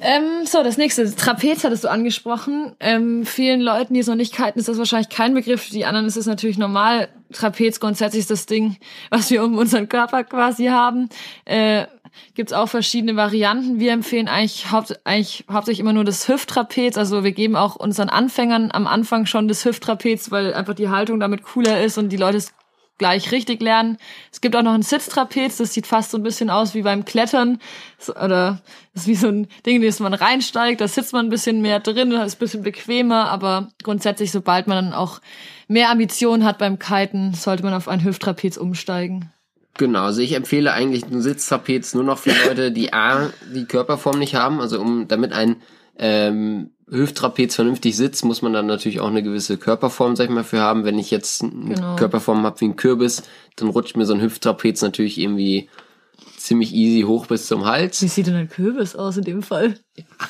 [0.00, 2.72] Ähm, so, das nächste, Trapez hattest du angesprochen.
[2.80, 5.62] Ähm, vielen Leuten, die es noch nicht kiten, ist das wahrscheinlich kein Begriff.
[5.62, 7.08] Für die anderen ist es natürlich normal.
[7.32, 8.76] Trapez grundsätzlich ist das Ding,
[9.08, 11.08] was wir um unseren Körper quasi haben.
[11.46, 11.86] Äh,
[12.34, 13.78] Gibt's auch verschiedene Varianten.
[13.78, 16.96] Wir empfehlen eigentlich, haupt, eigentlich hauptsächlich immer nur das Hüfttrapez.
[16.96, 21.20] Also wir geben auch unseren Anfängern am Anfang schon das Hüfttrapez, weil einfach die Haltung
[21.20, 22.54] damit cooler ist und die Leute es
[22.98, 23.98] gleich richtig lernen.
[24.32, 27.04] Es gibt auch noch ein Sitztrapez, das sieht fast so ein bisschen aus wie beim
[27.04, 27.58] Klettern.
[28.08, 28.60] Oder
[28.92, 31.60] das ist wie so ein Ding, in das man reinsteigt, da sitzt man ein bisschen
[31.60, 35.20] mehr drin, ist ein bisschen bequemer, aber grundsätzlich, sobald man dann auch
[35.66, 39.33] mehr Ambitionen hat beim Kiten, sollte man auf ein Hüfttrapez umsteigen.
[39.76, 44.18] Genau, also ich empfehle eigentlich ein Sitztrapez nur noch für Leute, die A, die Körperform
[44.18, 45.56] nicht haben, also um damit ein
[45.98, 50.44] ähm, Hüfttrapez vernünftig sitzt, muss man dann natürlich auch eine gewisse Körperform, sag ich mal,
[50.44, 50.84] für haben.
[50.84, 51.96] Wenn ich jetzt eine genau.
[51.96, 53.22] Körperform habe wie ein Kürbis,
[53.56, 55.68] dann rutscht mir so ein Hüfttrapez natürlich irgendwie
[56.36, 58.02] ziemlich easy hoch bis zum Hals.
[58.02, 59.78] Wie sieht denn ein Kürbis aus in dem Fall?
[60.18, 60.28] Ach,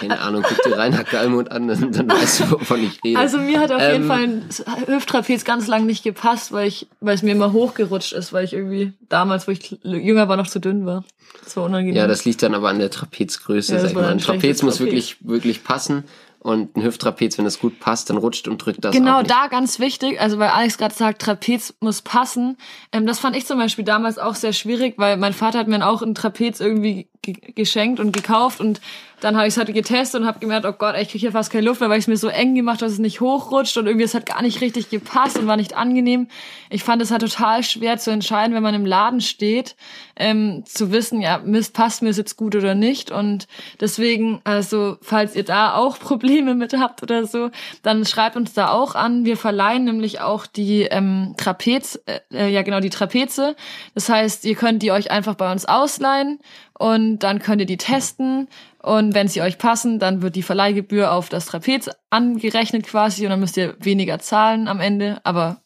[0.00, 3.18] keine Ahnung, guck dir Rainer Gallmund an, dann, dann weißt du, wovon ich rede.
[3.18, 4.48] Also mir hat auf ähm, jeden Fall ein
[4.86, 8.52] Hüfttrapez ganz lang nicht gepasst, weil ich, weil es mir immer hochgerutscht ist, weil ich
[8.52, 11.04] irgendwie damals, wo ich jünger war, noch zu dünn war.
[11.44, 11.96] Das war unangenehm.
[11.96, 14.06] Ja, das liegt dann aber an der Trapezgröße, ja, sag ich mal.
[14.06, 14.86] Ein Trapez muss Trapez.
[14.86, 16.04] wirklich, wirklich passen.
[16.40, 19.80] Und ein Hüfttrapez, wenn es gut passt, dann rutscht und drückt das Genau, da ganz
[19.80, 22.56] wichtig, also weil Alex gerade sagt, Trapez muss passen.
[22.92, 25.84] Ähm, das fand ich zum Beispiel damals auch sehr schwierig, weil mein Vater hat mir
[25.86, 28.80] auch ein Trapez irgendwie geschenkt und gekauft und
[29.20, 31.50] dann habe ich es halt getestet und habe gemerkt, oh Gott, ich kriege hier fast
[31.50, 33.86] keine Luft mehr, weil ich es mir so eng gemacht dass es nicht hochrutscht und
[33.86, 36.28] irgendwie es hat gar nicht richtig gepasst und war nicht angenehm.
[36.70, 39.74] Ich fand es halt total schwer zu entscheiden, wenn man im Laden steht,
[40.16, 43.10] ähm, zu wissen, ja, Mist, passt mir es jetzt gut oder nicht.
[43.10, 43.48] Und
[43.80, 47.50] deswegen, also falls ihr da auch Probleme mit habt oder so,
[47.82, 49.24] dann schreibt uns da auch an.
[49.24, 52.00] Wir verleihen nämlich auch die ähm, Trapez,
[52.32, 53.56] äh, ja genau, die Trapeze.
[53.94, 56.38] Das heißt, ihr könnt die euch einfach bei uns ausleihen
[56.78, 58.48] und dann könnt ihr die testen
[58.82, 63.30] und wenn sie euch passen, dann wird die Verleihgebühr auf das Trapez angerechnet quasi und
[63.30, 65.60] dann müsst ihr weniger zahlen am Ende, aber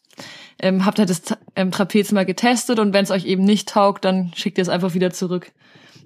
[0.59, 1.21] ähm, habt halt das
[1.55, 4.69] ähm, Trapez mal getestet und wenn es euch eben nicht taugt, dann schickt ihr es
[4.69, 5.51] einfach wieder zurück.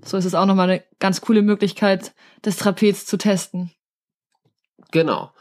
[0.04, 3.72] So ist es auch nochmal eine ganz coole Möglichkeit, das Trapez zu testen.
[4.92, 5.32] Genau.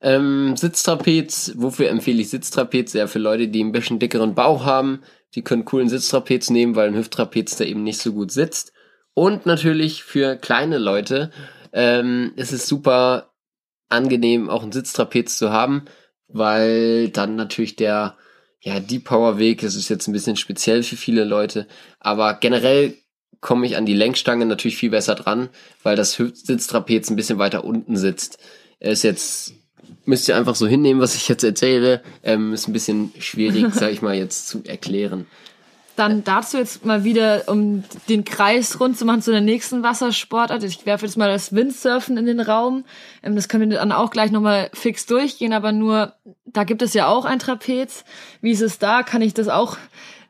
[0.00, 2.92] Ähm, Sitztrapez, wofür empfehle ich Sitztrapez?
[2.92, 5.02] Ja, für Leute, die ein bisschen dickeren Bauch haben,
[5.34, 8.72] die können coolen Sitztrapez nehmen, weil ein Hüfttrapez da eben nicht so gut sitzt.
[9.14, 11.30] Und natürlich für kleine Leute
[11.72, 13.32] ähm, ist es super
[13.88, 15.84] angenehm, auch ein Sitztrapez zu haben,
[16.28, 18.16] weil dann natürlich der
[18.60, 21.66] ja, Deep Power Weg, das ist jetzt ein bisschen speziell für viele Leute,
[22.00, 22.96] aber generell
[23.44, 25.50] komme ich an die Lenkstange natürlich viel besser dran,
[25.82, 28.38] weil das Sitztrapez ein bisschen weiter unten sitzt.
[28.80, 29.52] Er ist jetzt
[30.06, 32.02] müsst ihr einfach so hinnehmen, was ich jetzt erzähle.
[32.22, 35.26] Ähm, ist ein bisschen schwierig, sag ich mal, jetzt zu erklären.
[35.94, 40.62] Dann dazu jetzt mal wieder, um den Kreis rund zu machen zu der nächsten Wassersportart.
[40.64, 42.86] Ich werfe jetzt mal das Windsurfen in den Raum.
[43.22, 46.14] Ähm, das können wir dann auch gleich nochmal fix durchgehen, aber nur,
[46.46, 48.04] da gibt es ja auch ein Trapez.
[48.40, 49.02] Wie ist es da?
[49.02, 49.76] Kann ich das auch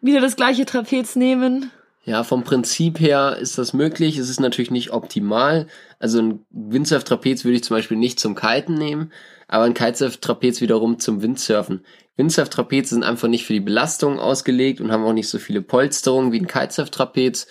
[0.01, 1.71] wieder das gleiche Trapez nehmen?
[2.07, 4.19] Ja, vom Prinzip her ist das möglich.
[4.19, 5.67] Es ist natürlich nicht optimal.
[5.99, 9.11] Also ein Windsurf-Trapez würde ich zum Beispiel nicht zum Kiten nehmen,
[9.49, 11.83] aber ein Kitesurf-Trapez wiederum zum Windsurfen.
[12.17, 16.31] Windsurf-Trapeze sind einfach nicht für die Belastung ausgelegt und haben auch nicht so viele Polsterungen
[16.31, 17.47] wie ein Kitesurf-Trapez.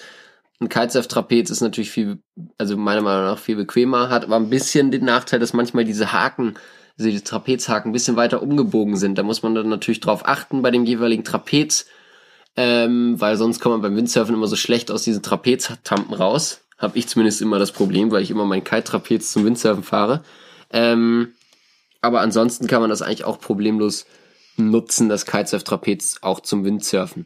[0.60, 2.20] Ein Kitesurf-Trapez ist natürlich viel,
[2.60, 6.14] also meiner Meinung nach viel bequemer, hat aber ein bisschen den Nachteil, dass manchmal diese
[6.14, 6.54] Haken,
[7.00, 9.18] also die Trapezhaken ein bisschen weiter umgebogen sind.
[9.18, 11.88] Da muss man dann natürlich drauf achten bei dem jeweiligen Trapez,
[12.56, 16.62] ähm, weil sonst kommt man beim Windsurfen immer so schlecht aus diesen Trapeztampen raus.
[16.78, 20.24] Habe ich zumindest immer das Problem, weil ich immer mein Kite-Trapez zum Windsurfen fahre.
[20.72, 21.34] Ähm,
[22.02, 24.06] aber ansonsten kann man das eigentlich auch problemlos
[24.58, 27.26] nutzen, das Kitesurf-Trapez auch zum Windsurfen.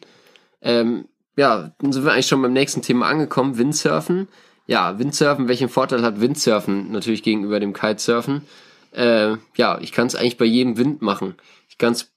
[0.62, 4.28] Ähm, ja, dann sind wir eigentlich schon beim nächsten Thema angekommen, Windsurfen.
[4.66, 8.42] Ja, Windsurfen, welchen Vorteil hat Windsurfen natürlich gegenüber dem Kitesurfen?
[8.92, 11.36] Äh, ja, ich kann es eigentlich bei jedem Wind machen.
[11.70, 12.12] Ich kann es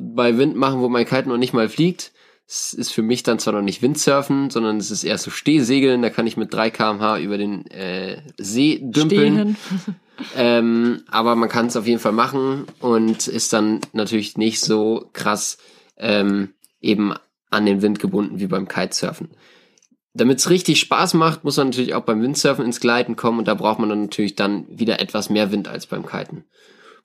[0.00, 2.12] bei Wind machen, wo mein Kite noch nicht mal fliegt.
[2.46, 6.02] Es ist für mich dann zwar noch nicht Windsurfen, sondern es ist eher so Stehsegeln.
[6.02, 9.56] Da kann ich mit 3 kmh über den äh, See dümpeln.
[10.36, 15.08] Ähm, aber man kann es auf jeden Fall machen und ist dann natürlich nicht so
[15.12, 15.58] krass
[15.96, 17.14] ähm, eben
[17.50, 19.30] an den Wind gebunden wie beim Kitesurfen.
[20.12, 23.48] Damit es richtig Spaß macht, muss man natürlich auch beim Windsurfen ins Gleiten kommen und
[23.48, 26.44] da braucht man dann natürlich dann wieder etwas mehr Wind als beim Kiten.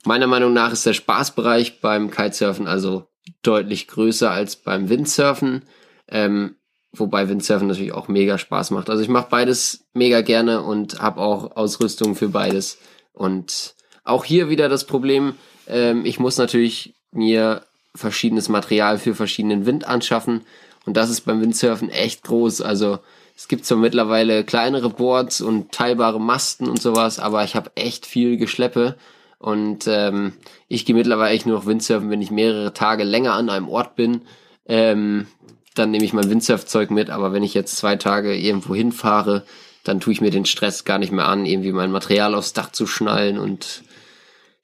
[0.05, 3.07] Meiner Meinung nach ist der Spaßbereich beim Kitesurfen also
[3.41, 5.63] deutlich größer als beim Windsurfen.
[6.07, 6.55] Ähm,
[6.99, 8.89] Wobei Windsurfen natürlich auch mega Spaß macht.
[8.89, 12.77] Also ich mache beides mega gerne und habe auch Ausrüstung für beides.
[13.13, 15.35] Und auch hier wieder das Problem,
[15.67, 17.63] ähm, ich muss natürlich mir
[17.93, 20.41] verschiedenes Material für verschiedenen Wind anschaffen.
[20.85, 22.61] Und das ist beim Windsurfen echt groß.
[22.61, 22.99] Also
[23.35, 28.05] es gibt zwar mittlerweile kleinere Boards und teilbare Masten und sowas, aber ich habe echt
[28.05, 28.95] viel Geschleppe.
[29.39, 30.33] Und ähm,
[30.67, 33.95] ich gehe mittlerweile echt nur noch Windsurfen, wenn ich mehrere Tage länger an einem Ort
[33.95, 34.21] bin.
[34.65, 35.27] Ähm,
[35.75, 37.09] dann nehme ich mein Windsurfzeug mit.
[37.09, 39.45] Aber wenn ich jetzt zwei Tage irgendwo hinfahre,
[39.83, 42.71] dann tue ich mir den Stress gar nicht mehr an, irgendwie mein Material aufs Dach
[42.71, 43.83] zu schnallen und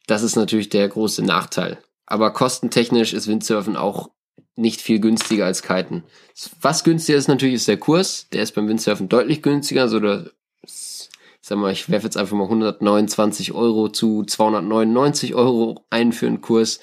[0.07, 1.77] das ist natürlich der große Nachteil.
[2.07, 4.09] aber kostentechnisch ist Windsurfen auch
[4.57, 6.03] nicht viel günstiger als Kiten.
[6.59, 8.27] Was günstiger ist natürlich, ist der Kurs.
[8.33, 9.87] Der ist beim Windsurfen deutlich günstiger.
[9.87, 10.31] So der,
[11.51, 16.39] sag mal, ich werfe jetzt einfach mal 129 Euro zu 299 Euro ein für einen
[16.39, 16.79] Kurs.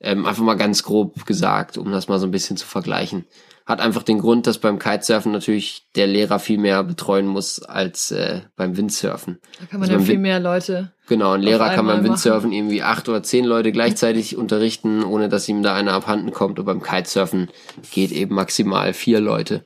[0.00, 3.26] Ähm, einfach mal ganz grob gesagt, um das mal so ein bisschen zu vergleichen.
[3.64, 8.10] Hat einfach den Grund, dass beim Kitesurfen natürlich der Lehrer viel mehr betreuen muss als
[8.10, 9.38] äh, beim Windsurfen.
[9.60, 10.92] Da kann man also ja viel mehr Leute.
[11.06, 12.58] Genau, ein Lehrer kann beim Windsurfen machen.
[12.58, 16.58] irgendwie acht oder zehn Leute gleichzeitig unterrichten, ohne dass ihm da einer abhanden kommt.
[16.58, 17.50] Und beim Kitesurfen
[17.92, 19.64] geht eben maximal vier Leute.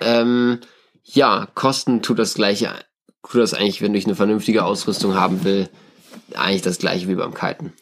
[0.00, 0.60] Ähm,
[1.04, 2.70] ja, Kosten tut das gleiche,
[3.28, 5.68] tut das eigentlich, wenn du eine vernünftige Ausrüstung haben will,
[6.34, 7.72] eigentlich das gleiche wie beim Kiten.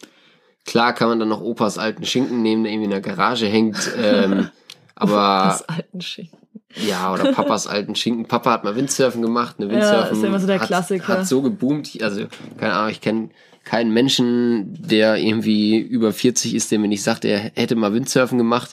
[0.65, 3.91] Klar kann man dann noch Opas alten Schinken nehmen, der irgendwie in der Garage hängt.
[3.97, 4.51] Ähm,
[4.95, 6.39] aber Opas alten Schinken.
[6.77, 8.27] Ja, oder Papas alten Schinken.
[8.27, 9.57] Papa hat mal Windsurfen gemacht.
[9.59, 11.09] Eine Windsurfen ja, ist ja immer so der hat, Klassiker.
[11.09, 11.99] hat so geboomt.
[12.03, 12.27] Also,
[12.59, 13.31] keine Ahnung, ich kenne
[13.65, 18.39] keinen Menschen, der irgendwie über 40 ist, der mir nicht sagt, er hätte mal Windsurfen
[18.39, 18.71] gemacht.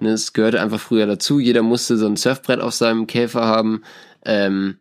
[0.00, 1.38] Es gehörte einfach früher dazu.
[1.38, 3.82] Jeder musste so ein Surfbrett auf seinem Käfer haben.
[4.24, 4.78] Ähm,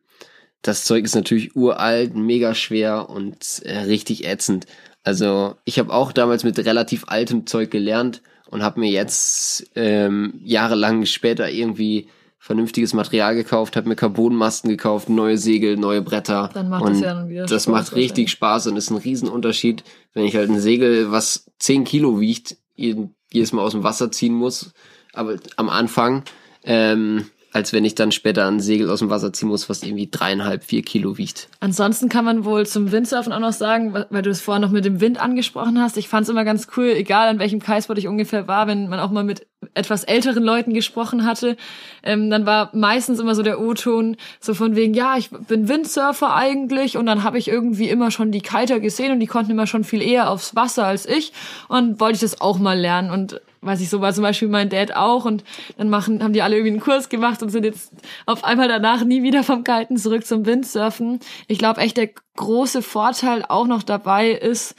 [0.62, 4.66] das Zeug ist natürlich uralt, mega schwer und äh, richtig ätzend.
[5.04, 10.40] Also ich habe auch damals mit relativ altem Zeug gelernt und habe mir jetzt ähm,
[10.44, 16.50] jahrelang später irgendwie vernünftiges Material gekauft, habe mir Carbonmasten gekauft, neue Segel, neue Bretter.
[16.54, 18.98] Dann macht und das ja dann wieder Das Spaß macht richtig Spaß und ist ein
[18.98, 24.10] Riesenunterschied, wenn ich halt ein Segel, was 10 Kilo wiegt, jedes Mal aus dem Wasser
[24.12, 24.74] ziehen muss.
[25.14, 26.24] Aber am Anfang
[26.64, 30.10] ähm, als wenn ich dann später ein Segel aus dem Wasser ziehen muss, was irgendwie
[30.10, 31.50] dreieinhalb, vier Kilo wiegt.
[31.60, 34.86] Ansonsten kann man wohl zum Windsurfen auch noch sagen, weil du es vorher noch mit
[34.86, 35.98] dem Wind angesprochen hast.
[35.98, 39.00] Ich fand es immer ganz cool, egal an welchem Kitespot ich ungefähr war, wenn man
[39.00, 41.58] auch mal mit etwas älteren Leuten gesprochen hatte,
[42.04, 46.34] ähm, dann war meistens immer so der O-Ton so von wegen, ja, ich bin Windsurfer
[46.34, 49.68] eigentlich und dann habe ich irgendwie immer schon die Kiter gesehen und die konnten immer
[49.68, 51.34] schon viel eher aufs Wasser als ich
[51.68, 54.70] und wollte ich das auch mal lernen und weiß ich so war zum Beispiel mein
[54.70, 55.44] Dad auch und
[55.78, 57.92] dann machen haben die alle irgendwie einen Kurs gemacht und sind jetzt
[58.26, 61.20] auf einmal danach nie wieder vom Kiten zurück zum Windsurfen.
[61.48, 64.76] Ich glaube echt der große Vorteil auch noch dabei ist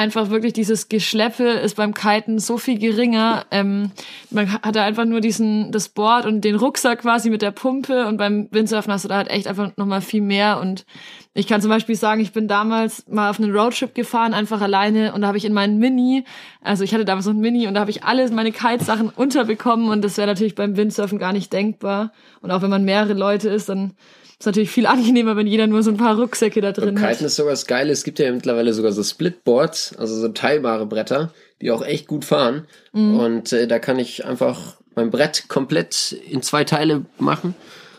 [0.00, 3.44] einfach wirklich dieses Geschleppe ist beim Kiten so viel geringer.
[3.50, 3.90] Ähm,
[4.30, 8.06] man hat da einfach nur diesen das Board und den Rucksack quasi mit der Pumpe
[8.06, 10.86] und beim Windsurfen hast du da halt echt einfach noch mal viel mehr und
[11.34, 15.12] ich kann zum Beispiel sagen, ich bin damals mal auf einen Roadtrip gefahren, einfach alleine
[15.12, 16.24] und da habe ich in meinen Mini,
[16.62, 19.90] also ich hatte damals noch ein Mini und da habe ich alles meine Kitesachen unterbekommen
[19.90, 22.12] und das wäre natürlich beim Windsurfen gar nicht denkbar.
[22.40, 23.92] Und auch wenn man mehrere Leute ist, dann
[24.40, 27.10] ist natürlich viel angenehmer, wenn jeder nur so ein paar Rucksäcke da drin hat.
[27.10, 30.86] Kiten ist sogar das Geile, es gibt ja mittlerweile sogar so Splitboards, also so teilbare
[30.86, 32.66] Bretter, die auch echt gut fahren.
[32.92, 33.20] Mhm.
[33.20, 37.54] Und äh, da kann ich einfach mein Brett komplett in zwei Teile machen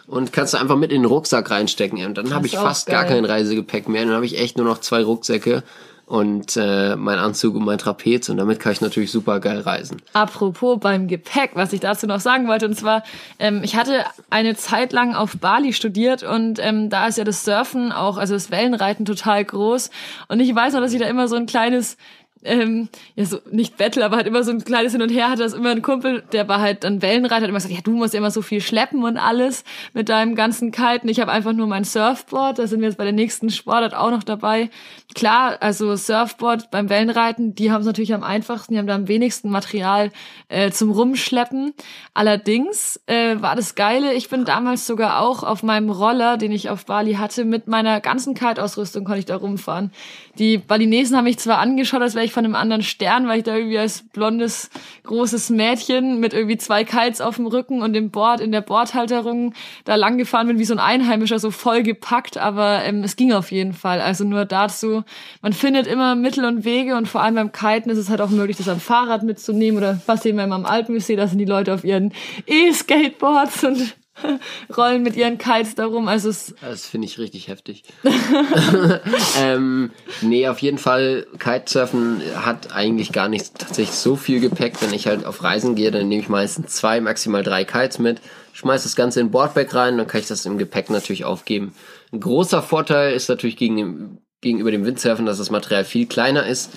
[0.08, 2.04] und kannst du einfach mit in den Rucksack reinstecken.
[2.06, 2.96] Und dann habe ich fast geil.
[2.96, 4.04] gar kein Reisegepäck mehr.
[4.04, 5.62] Dann habe ich echt nur noch zwei Rucksäcke
[6.12, 10.02] und äh, mein Anzug und mein Trapez und damit kann ich natürlich super geil reisen.
[10.12, 13.04] Apropos beim Gepäck, was ich dazu noch sagen wollte, und zwar,
[13.40, 17.46] ähm, ich hatte eine Zeit lang auf Bali studiert und ähm, da ist ja das
[17.46, 19.90] Surfen auch, also das Wellenreiten total groß
[20.28, 21.96] und ich weiß noch, dass ich da immer so ein kleines
[22.44, 25.44] ähm, ja so nicht Battle, aber halt immer so ein kleines Hin und Her hatte
[25.44, 28.14] das immer ein Kumpel, der war halt dann Wellenreiter, hat immer gesagt, ja du musst
[28.14, 31.08] ja immer so viel schleppen und alles mit deinem ganzen Kiten.
[31.10, 34.12] Ich habe einfach nur mein Surfboard, da sind wir jetzt bei der nächsten Sportart auch
[34.12, 34.70] noch dabei.
[35.14, 39.08] Klar, also Surfboard beim Wellenreiten, die haben es natürlich am einfachsten, die haben da am
[39.08, 40.12] wenigsten Material
[40.48, 41.74] äh, zum Rumschleppen.
[42.14, 46.70] Allerdings äh, war das Geile, ich bin damals sogar auch auf meinem Roller, den ich
[46.70, 49.92] auf Bali hatte, mit meiner ganzen Kite-Ausrüstung konnte ich da rumfahren.
[50.38, 53.44] Die Balinesen haben mich zwar angeschaut, als wäre ich von einem anderen Stern, weil ich
[53.44, 54.70] da irgendwie als blondes,
[55.04, 59.54] großes Mädchen mit irgendwie zwei Kites auf dem Rücken und dem Board in der Bordhalterung
[59.84, 63.34] da lang gefahren bin, wie so ein Einheimischer, so voll gepackt, aber ähm, es ging
[63.34, 64.00] auf jeden Fall.
[64.00, 65.04] Also nur dazu,
[65.42, 68.30] man findet immer Mittel und Wege und vor allem beim Kiten ist es halt auch
[68.30, 71.84] möglich, das am Fahrrad mitzunehmen oder was immer am Alpenmuseum, da sind die Leute auf
[71.84, 72.14] ihren
[72.48, 73.96] E-Skateboards und
[74.78, 76.08] rollen mit ihren Kites darum.
[76.08, 77.84] Also es das finde ich richtig heftig.
[79.40, 84.82] ähm, nee, auf jeden Fall, Kitesurfen hat eigentlich gar nicht tatsächlich so viel Gepäck.
[84.82, 88.22] Wenn ich halt auf Reisen gehe, dann nehme ich meistens zwei, maximal drei Kites mit,
[88.54, 91.74] schmeiß das Ganze in Boardbag rein, dann kann ich das im Gepäck natürlich aufgeben.
[92.12, 96.72] Ein großer Vorteil ist natürlich gegen, gegenüber dem Windsurfen, dass das Material viel kleiner ist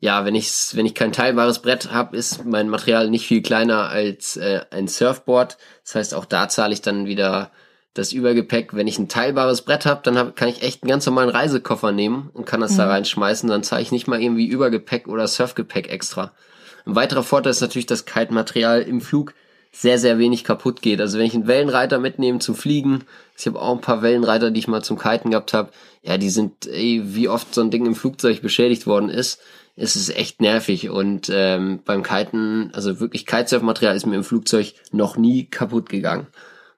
[0.00, 3.88] ja, wenn ich wenn ich kein teilbares Brett habe, ist mein Material nicht viel kleiner
[3.88, 5.58] als äh, ein Surfboard.
[5.84, 7.50] Das heißt, auch da zahle ich dann wieder
[7.94, 8.74] das Übergepäck.
[8.74, 11.90] Wenn ich ein teilbares Brett habe, dann hab, kann ich echt einen ganz normalen Reisekoffer
[11.90, 12.78] nehmen und kann das mhm.
[12.78, 13.48] da reinschmeißen.
[13.48, 16.32] Dann zahle ich nicht mal irgendwie Übergepäck oder Surfgepäck extra.
[16.86, 19.34] Ein weiterer Vorteil ist natürlich, dass Kite-Material im Flug
[19.72, 21.00] sehr, sehr wenig kaputt geht.
[21.00, 23.04] Also wenn ich einen Wellenreiter mitnehme zum Fliegen,
[23.36, 25.70] ich habe auch ein paar Wellenreiter, die ich mal zum Kiten gehabt habe,
[26.02, 29.40] ja, die sind, ey, wie oft so ein Ding im Flugzeug beschädigt worden ist
[29.78, 30.90] ist es echt nervig.
[30.90, 36.26] Und ähm, beim Kiten, also wirklich Kitesurf-Material ist mir im Flugzeug noch nie kaputt gegangen.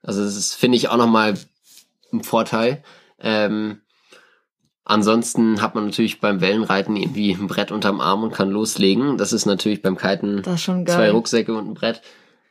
[0.02, 1.34] Also das ist, finde ich, auch nochmal
[2.12, 2.82] ein Vorteil.
[3.18, 3.80] Ähm,
[4.84, 9.16] ansonsten hat man natürlich beim Wellenreiten irgendwie ein Brett unterm Arm und kann loslegen.
[9.16, 10.42] Das ist natürlich beim Kiten
[10.86, 12.02] zwei Rucksäcke und ein Brett.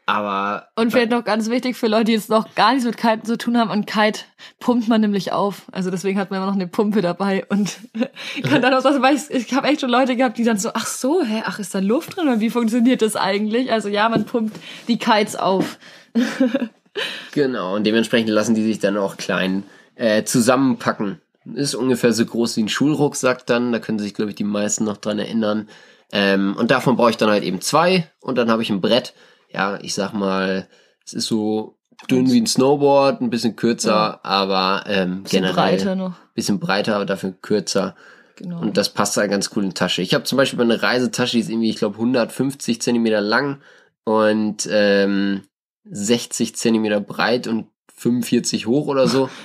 [0.09, 0.69] Aber.
[0.75, 3.37] Und vielleicht noch ganz wichtig für Leute, die jetzt noch gar nichts mit Kiten zu
[3.37, 4.21] tun haben, an Kite
[4.59, 5.67] pumpt man nämlich auf.
[5.71, 7.77] Also deswegen hat man immer noch eine Pumpe dabei und
[8.43, 10.71] kann dann auch sagen, weil ich, ich habe echt schon Leute gehabt, die dann so,
[10.73, 13.71] ach so, hä, ach, ist da Luft drin oder wie funktioniert das eigentlich?
[13.71, 15.77] Also ja, man pumpt die Kites auf.
[17.31, 19.61] genau, und dementsprechend lassen die sich dann auch klein
[19.93, 21.21] äh, zusammenpacken.
[21.53, 24.85] Ist ungefähr so groß wie ein Schulrucksack dann, da können sich, glaube ich, die meisten
[24.85, 25.69] noch dran erinnern.
[26.11, 29.13] Ähm, und davon brauche ich dann halt eben zwei und dann habe ich ein Brett
[29.49, 30.67] ja, ich sag mal,
[31.05, 31.77] es ist so
[32.09, 34.19] dünn wie ein Snowboard, ein bisschen kürzer, ja.
[34.23, 36.13] aber ähm, bisschen generell breiter noch.
[36.33, 37.95] bisschen breiter, aber dafür kürzer.
[38.35, 38.61] Genau.
[38.61, 40.01] Und das passt da ganz cool in die Tasche.
[40.01, 43.61] Ich habe zum Beispiel eine Reisetasche, die ist irgendwie, ich glaube, 150 Zentimeter lang
[44.05, 45.43] und ähm,
[45.83, 49.29] 60 Zentimeter breit und 45 hoch oder so.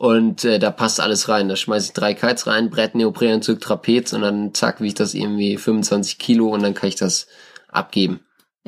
[0.00, 1.50] Und äh, da passt alles rein.
[1.50, 5.12] Da schmeiße ich drei Kites rein, Brett, Neoprenanzug, Trapez und dann zack, wie ich das
[5.12, 7.26] irgendwie 25 Kilo und dann kann ich das
[7.68, 8.20] abgeben.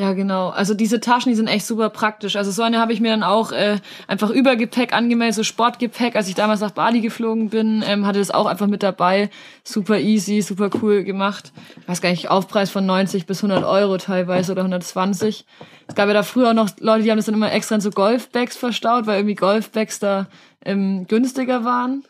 [0.03, 0.49] Ja, genau.
[0.49, 2.35] Also diese Taschen, die sind echt super praktisch.
[2.35, 3.77] Also so eine habe ich mir dann auch äh,
[4.09, 6.17] einfach Übergepäck angemeldet, so Sportgepäck.
[6.17, 9.31] Als ich damals nach Bali geflogen bin, ähm, hatte das auch einfach mit dabei.
[9.63, 11.53] Super easy, super cool gemacht.
[11.81, 15.47] Ich weiß gar nicht, Aufpreis von 90 bis 100 Euro teilweise oder 120.
[15.87, 17.81] Es gab ja da früher auch noch Leute, die haben das dann immer extra in
[17.81, 20.27] so Golfbags verstaut, weil irgendwie Golfbags da
[20.65, 22.03] ähm, günstiger waren.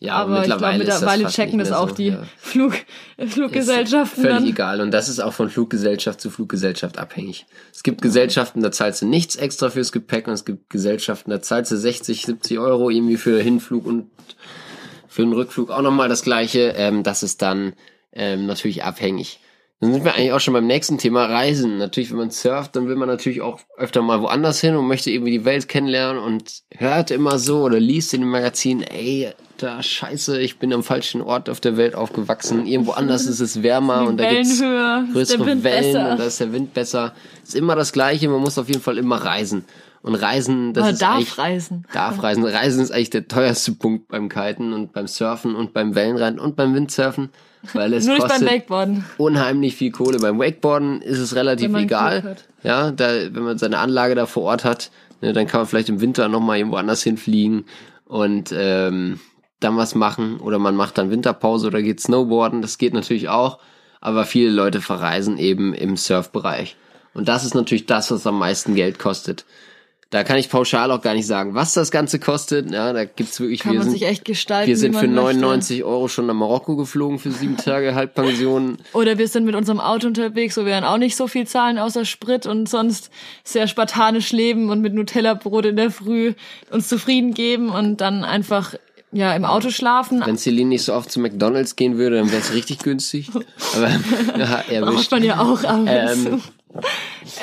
[0.00, 2.22] Ja, aber mittlerweile, ich glaub, mittlerweile das checken das auch so, die ja.
[2.36, 2.74] Flug,
[3.18, 4.22] Fluggesellschaften.
[4.22, 4.46] Ist völlig dann.
[4.46, 4.80] egal.
[4.80, 7.46] Und das ist auch von Fluggesellschaft zu Fluggesellschaft abhängig.
[7.72, 11.42] Es gibt Gesellschaften, da zahlst du nichts extra fürs Gepäck und es gibt Gesellschaften, da
[11.42, 14.08] zahlst du 60, 70 Euro irgendwie für Hinflug und
[15.08, 16.74] für den Rückflug auch nochmal das gleiche.
[16.76, 17.72] Ähm, das ist dann
[18.12, 19.40] ähm, natürlich abhängig.
[19.80, 21.78] Dann sind wir eigentlich auch schon beim nächsten Thema Reisen.
[21.78, 25.10] Natürlich, wenn man surft, dann will man natürlich auch öfter mal woanders hin und möchte
[25.10, 29.82] irgendwie die Welt kennenlernen und hört immer so oder liest in dem Magazin, ey, da
[29.82, 32.66] scheiße, ich bin am falschen Ort auf der Welt aufgewachsen.
[32.66, 34.60] Irgendwo anders ist es wärmer und da gibt's
[35.12, 36.10] größere Wellen besser.
[36.10, 37.14] und da ist der Wind besser.
[37.42, 39.64] Ist immer das Gleiche, man muss auf jeden Fall immer reisen.
[40.02, 41.84] Und Reisen, das Oder ist darf reisen.
[41.92, 42.44] Darf reisen.
[42.44, 46.56] Reisen ist eigentlich der teuerste Punkt beim Kiten und beim Surfen und beim Wellenreiten und
[46.56, 47.30] beim Windsurfen.
[47.72, 49.04] Weil es Nur kostet nicht beim Wakeboarden.
[49.18, 50.18] unheimlich viel Kohle.
[50.18, 52.36] Beim Wakeboarden ist es relativ egal.
[52.62, 54.90] Ja, da, wenn man seine Anlage da vor Ort hat,
[55.20, 57.64] ne, dann kann man vielleicht im Winter nochmal irgendwo anders hinfliegen.
[58.04, 59.18] Und ähm,
[59.60, 63.58] dann was machen oder man macht dann Winterpause oder geht Snowboarden, das geht natürlich auch,
[64.00, 66.76] aber viele Leute verreisen eben im Surfbereich.
[67.14, 69.44] Und das ist natürlich das, was am meisten Geld kostet.
[70.10, 72.70] Da kann ich pauschal auch gar nicht sagen, was das Ganze kostet.
[72.70, 73.60] Ja, da gibt's wirklich.
[73.60, 74.68] Kann wir man sind, sich echt gestalten.
[74.68, 75.86] Wir sind für 99 möchte.
[75.86, 78.78] Euro schon nach Marokko geflogen für sieben Tage Halbpension.
[78.94, 81.76] Oder wir sind mit unserem Auto unterwegs, wo wir dann auch nicht so viel zahlen
[81.76, 83.10] außer Sprit und sonst
[83.44, 86.32] sehr spartanisch leben und mit Nutella-Brot in der Früh
[86.70, 88.76] uns zufrieden geben und dann einfach
[89.12, 90.22] ja, im Auto schlafen.
[90.24, 93.30] Wenn Celine nicht so oft zu McDonalds gehen würde, dann wäre es richtig günstig.
[93.74, 93.90] Aber
[94.38, 94.80] ja, erwischt.
[94.80, 96.42] Braucht man ja auch ab ähm,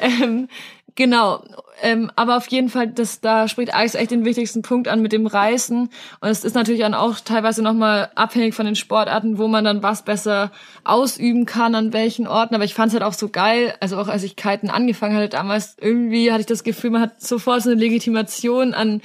[0.01, 0.47] ähm,
[0.95, 1.43] Genau.
[1.81, 5.11] Ähm, aber auf jeden Fall, das, da spricht Alex echt den wichtigsten Punkt an mit
[5.11, 5.89] dem Reisen.
[6.21, 9.83] Und es ist natürlich dann auch teilweise nochmal abhängig von den Sportarten, wo man dann
[9.83, 10.51] was besser
[10.83, 12.55] ausüben kann, an welchen Orten.
[12.55, 13.73] Aber ich fand es halt auch so geil.
[13.79, 17.21] Also auch als ich Kiten angefangen hatte damals, irgendwie hatte ich das Gefühl, man hat
[17.21, 19.01] sofort so eine Legitimation an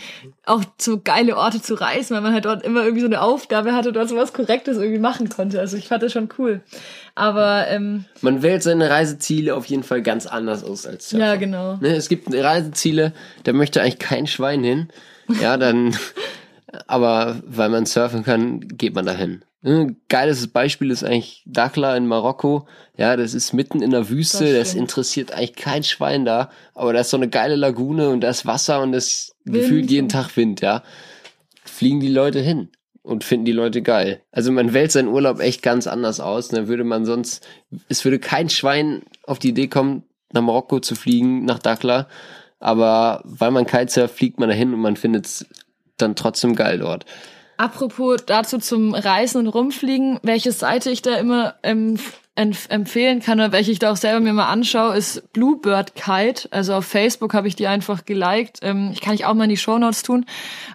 [0.51, 3.73] auch so geile Orte zu reisen, weil man halt dort immer irgendwie so eine Aufgabe
[3.73, 5.61] hatte, dort so was Korrektes irgendwie machen konnte.
[5.61, 6.61] Also ich fand das schon cool.
[7.15, 11.25] Aber ähm, man wählt seine Reiseziele auf jeden Fall ganz anders aus als Surfer.
[11.25, 11.77] Ja, genau.
[11.77, 13.13] Ne, es gibt Reiseziele,
[13.45, 14.89] da möchte eigentlich kein Schwein hin.
[15.41, 15.97] Ja, dann,
[16.87, 19.43] aber weil man surfen kann, geht man dahin.
[19.63, 22.67] Ein ne, geiles Beispiel ist eigentlich Dakhla in Marokko.
[22.97, 26.95] Ja, das ist mitten in der Wüste, das, das, interessiert eigentlich kein Schwein da, aber
[26.95, 30.37] da ist so eine geile Lagune und da ist Wasser und das gefühlt jeden Tag
[30.37, 30.83] Wind, ja.
[31.65, 32.71] Fliegen die Leute hin
[33.03, 34.23] und finden die Leute geil.
[34.33, 36.49] Also man wählt seinen Urlaub echt ganz anders aus.
[36.49, 37.47] Dann würde man sonst,
[37.89, 42.09] es würde kein Schwein auf die Idee kommen, nach Marokko zu fliegen, nach Dakhla.
[42.61, 45.47] Aber weil man Kitesurft, fliegt man dahin und man findet es
[45.97, 47.05] dann trotzdem geil dort.
[47.57, 51.99] Apropos dazu zum Reisen und Rumfliegen, welche Seite ich da immer ähm,
[52.37, 56.49] empfehlen kann oder welche ich da auch selber mir mal anschaue, ist Bluebird Kite.
[56.51, 58.61] Also auf Facebook habe ich die einfach geliked.
[58.63, 60.25] Ähm, ich kann ich auch mal in die Show Notes tun.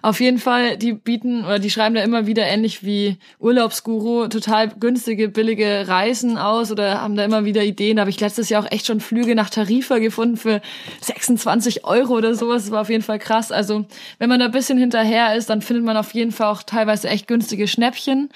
[0.02, 4.68] Auf jeden Fall, die bieten oder die schreiben da immer wieder ähnlich wie Urlaubsguru total
[4.68, 7.96] günstige, billige Reisen aus oder haben da immer wieder Ideen.
[7.96, 10.60] Da habe ich letztes Jahr auch echt schon Flüge nach Tarifa gefunden für
[11.00, 12.64] 26 Euro oder sowas.
[12.64, 13.50] Das war auf jeden Fall krass.
[13.50, 13.86] Also
[14.18, 17.08] wenn man da ein bisschen hinterher ist, dann findet man auf jeden Fall auch teilweise
[17.08, 18.28] echt günstige Schnäppchen.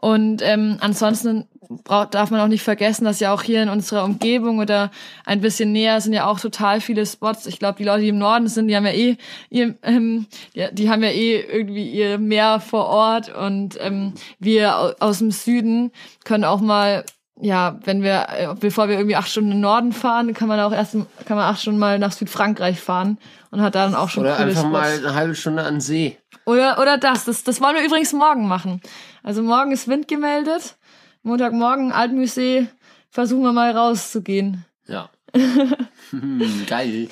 [0.00, 4.04] Und ähm, ansonsten braucht, darf man auch nicht vergessen, dass ja auch hier in unserer
[4.04, 4.90] Umgebung oder
[5.24, 7.46] ein bisschen näher sind ja auch total viele Spots.
[7.46, 9.16] Ich glaube, die Leute, die im Norden sind, die haben ja eh
[9.50, 14.96] ihr, ähm, die, die haben ja eh irgendwie ihr Meer vor Ort und ähm, wir
[15.00, 15.92] aus dem Süden
[16.24, 17.04] können auch mal
[17.40, 20.58] ja, wenn wir, äh, bevor wir irgendwie acht Stunden in den Norden fahren, kann man
[20.58, 20.94] auch erst,
[21.24, 23.16] kann man acht Stunden mal nach Südfrankreich fahren
[23.52, 24.72] und hat dann auch schon Oder einfach Spots.
[24.72, 26.18] mal eine halbe Stunde an See.
[26.46, 28.80] Oder, oder das, das, das wollen wir übrigens morgen machen.
[29.22, 30.74] Also morgen ist Wind gemeldet
[31.22, 32.68] Montagmorgen, Altmusee,
[33.10, 34.64] versuchen wir mal rauszugehen.
[34.86, 35.10] Ja.
[36.10, 37.08] hm, geil.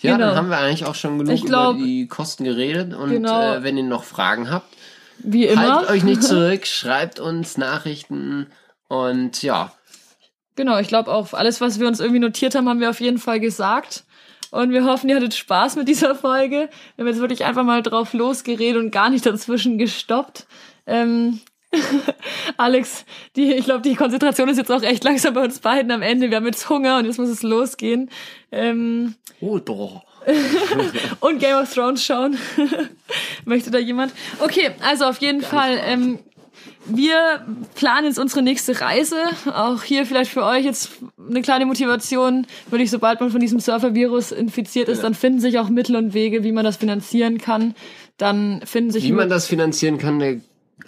[0.00, 0.28] Ja, genau.
[0.28, 2.94] dann haben wir eigentlich auch schon genug glaub, über die Kosten geredet.
[2.94, 3.54] Und genau.
[3.54, 4.68] äh, wenn ihr noch Fragen habt,
[5.18, 5.76] wie immer.
[5.76, 8.46] Haltet euch nicht zurück, schreibt uns Nachrichten
[8.88, 9.72] und ja.
[10.54, 13.18] Genau, ich glaube auch, alles, was wir uns irgendwie notiert haben, haben wir auf jeden
[13.18, 14.04] Fall gesagt.
[14.50, 16.70] Und wir hoffen, ihr hattet Spaß mit dieser Folge.
[16.94, 20.46] Wir haben jetzt wirklich einfach mal drauf losgeredet und gar nicht dazwischen gestoppt.
[20.86, 21.40] Ähm,
[22.56, 23.04] Alex,
[23.34, 26.30] die, ich glaube, die Konzentration ist jetzt auch echt langsam bei uns beiden am Ende.
[26.30, 28.10] Wir haben jetzt Hunger und jetzt muss es losgehen.
[28.52, 30.04] Ähm, oh, doch.
[31.20, 32.36] und Game of Thrones schauen.
[33.44, 34.12] Möchte da jemand?
[34.40, 35.80] Okay, also auf jeden Gar Fall.
[35.84, 36.18] Ähm,
[36.88, 37.44] wir
[37.74, 39.16] planen jetzt unsere nächste Reise.
[39.46, 40.90] Auch hier vielleicht für euch jetzt
[41.28, 42.46] eine kleine Motivation.
[42.70, 45.02] Würde ich, sobald man von diesem Surfer-Virus infiziert ist, ja.
[45.04, 47.74] dann finden sich auch Mittel und Wege, wie man das finanzieren kann.
[48.16, 49.04] Dann finden sich.
[49.04, 50.20] Wie man das finanzieren kann,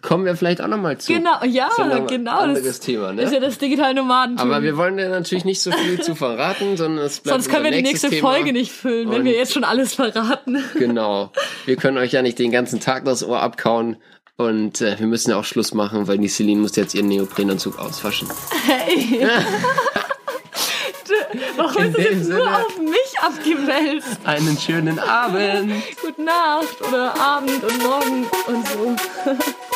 [0.03, 1.13] kommen wir vielleicht auch nochmal zu.
[1.13, 1.69] Genau, ja,
[2.07, 2.39] genau.
[2.39, 3.23] Anderes das Thema, ne?
[3.23, 4.47] ist ja das digitale Nomadentum.
[4.47, 7.65] Aber wir wollen dir natürlich nicht so viel zu verraten, sondern es bleibt Sonst können
[7.65, 8.33] wir die nächste Thema.
[8.33, 10.63] Folge nicht füllen, wenn wir jetzt schon alles verraten.
[10.79, 11.33] Genau.
[11.65, 13.97] Wir können euch ja nicht den ganzen Tag das Ohr abkauen.
[14.37, 17.79] Und äh, wir müssen ja auch Schluss machen, weil die Celine muss jetzt ihren Neoprenanzug
[17.79, 18.29] auswaschen.
[18.67, 19.27] Hey!
[21.57, 24.19] Warum ist das jetzt Sinne nur auf mich abgewälzt?
[24.25, 25.73] Einen schönen Abend.
[26.01, 28.97] Gute Nacht oder Abend und Morgen und so.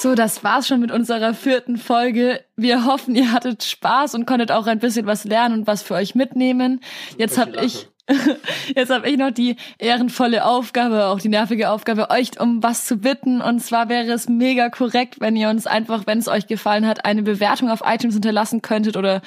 [0.00, 2.44] So, das war's schon mit unserer vierten Folge.
[2.54, 5.94] Wir hoffen, ihr hattet Spaß und konntet auch ein bisschen was lernen und was für
[5.94, 6.78] euch mitnehmen.
[7.16, 7.88] Jetzt habe ich
[8.76, 12.98] Jetzt habe ich noch die ehrenvolle Aufgabe, auch die nervige Aufgabe, euch um was zu
[12.98, 13.40] bitten.
[13.40, 17.04] Und zwar wäre es mega korrekt, wenn ihr uns einfach, wenn es euch gefallen hat,
[17.04, 19.20] eine Bewertung auf iTunes hinterlassen könntet oder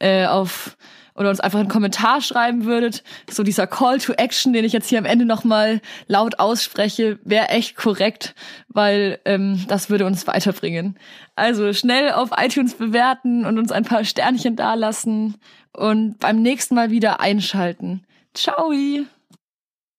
[0.00, 0.76] äh, auf
[1.14, 3.02] oder uns einfach einen Kommentar schreiben würdet.
[3.30, 7.48] So dieser Call to Action, den ich jetzt hier am Ende nochmal laut ausspreche, wäre
[7.48, 8.34] echt korrekt,
[8.68, 10.98] weil ähm, das würde uns weiterbringen.
[11.36, 15.36] Also schnell auf iTunes bewerten und uns ein paar Sternchen dalassen
[15.72, 18.04] und beim nächsten Mal wieder einschalten.
[18.34, 18.72] Ciao!